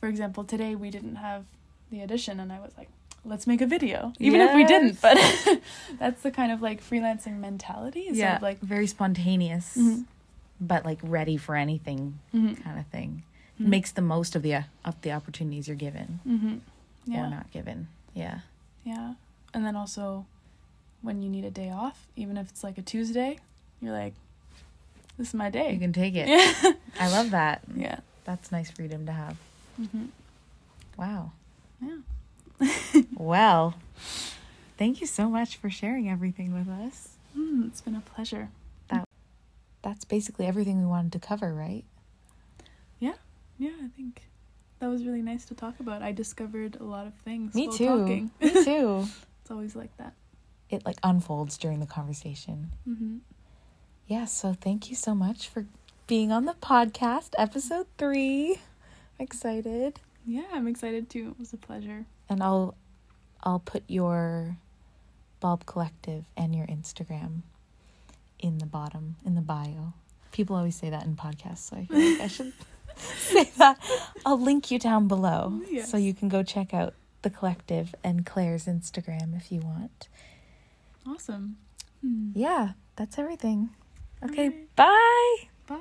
[0.00, 1.44] for example today we didn't have
[1.90, 2.88] the audition and i was like
[3.26, 5.16] let's make a video even if we didn't but
[5.98, 8.36] that's the kind of like freelancing mentality is yeah.
[8.36, 10.04] of like very spontaneous, Mhm.
[10.60, 13.22] but like ready for anything mhm, kind of thing.
[13.60, 16.60] mhm, Makes the most of the of the opportunities you're given mhm.
[17.04, 17.88] yeah or not given.
[18.14, 18.40] Yeah.
[18.84, 19.14] yeah
[19.52, 20.24] and then also
[21.02, 23.38] when you need a day off even if it's like a tuesday
[23.80, 24.14] you're like
[25.18, 26.28] this is my day You can take it.
[26.28, 27.62] yeah I love that.
[27.76, 29.36] yeah That's nice freedom to have.
[29.76, 30.06] hmm
[30.96, 31.32] Wow.
[31.82, 31.98] yeah
[33.18, 33.74] Well,
[34.76, 37.16] thank you so much for sharing everything with us.
[37.36, 38.50] mm, it's been a pleasure
[38.88, 39.04] That
[39.82, 41.84] That's basically everything we wanted to cover, right?
[42.98, 43.14] Yeah,
[43.58, 44.22] Yeah, I think
[44.78, 46.02] that was really nice to talk about.
[46.02, 47.86] I discovered a lot of things Me while too.
[47.86, 48.30] talking.
[48.40, 49.06] Me too.
[49.42, 50.12] It's always like that.
[50.70, 52.72] It like unfolds during the conversation.
[52.84, 53.18] hmm
[54.08, 55.66] Yeah, so thank you so much for
[56.08, 58.54] being on the podcast, episode three.
[59.18, 60.00] I'm Excited.
[60.26, 61.28] Yeah, I'm excited too.
[61.30, 62.06] It was a pleasure.
[62.28, 62.74] And I'll
[63.42, 64.56] I'll put your
[65.40, 67.42] Bulb Collective and your Instagram
[68.38, 69.92] in the bottom, in the bio.
[70.32, 72.52] People always say that in podcasts, so I feel like I should
[72.96, 73.78] say that.
[74.26, 75.90] I'll link you down below Yes.
[75.90, 80.08] so you can go check out the collective and Claire's Instagram if you want.
[81.06, 81.56] Awesome.
[82.02, 82.30] Hmm.
[82.34, 83.70] yeah, that's everything.
[84.22, 84.64] Okay, Okay.
[84.76, 85.36] bye.
[85.66, 85.76] Bye.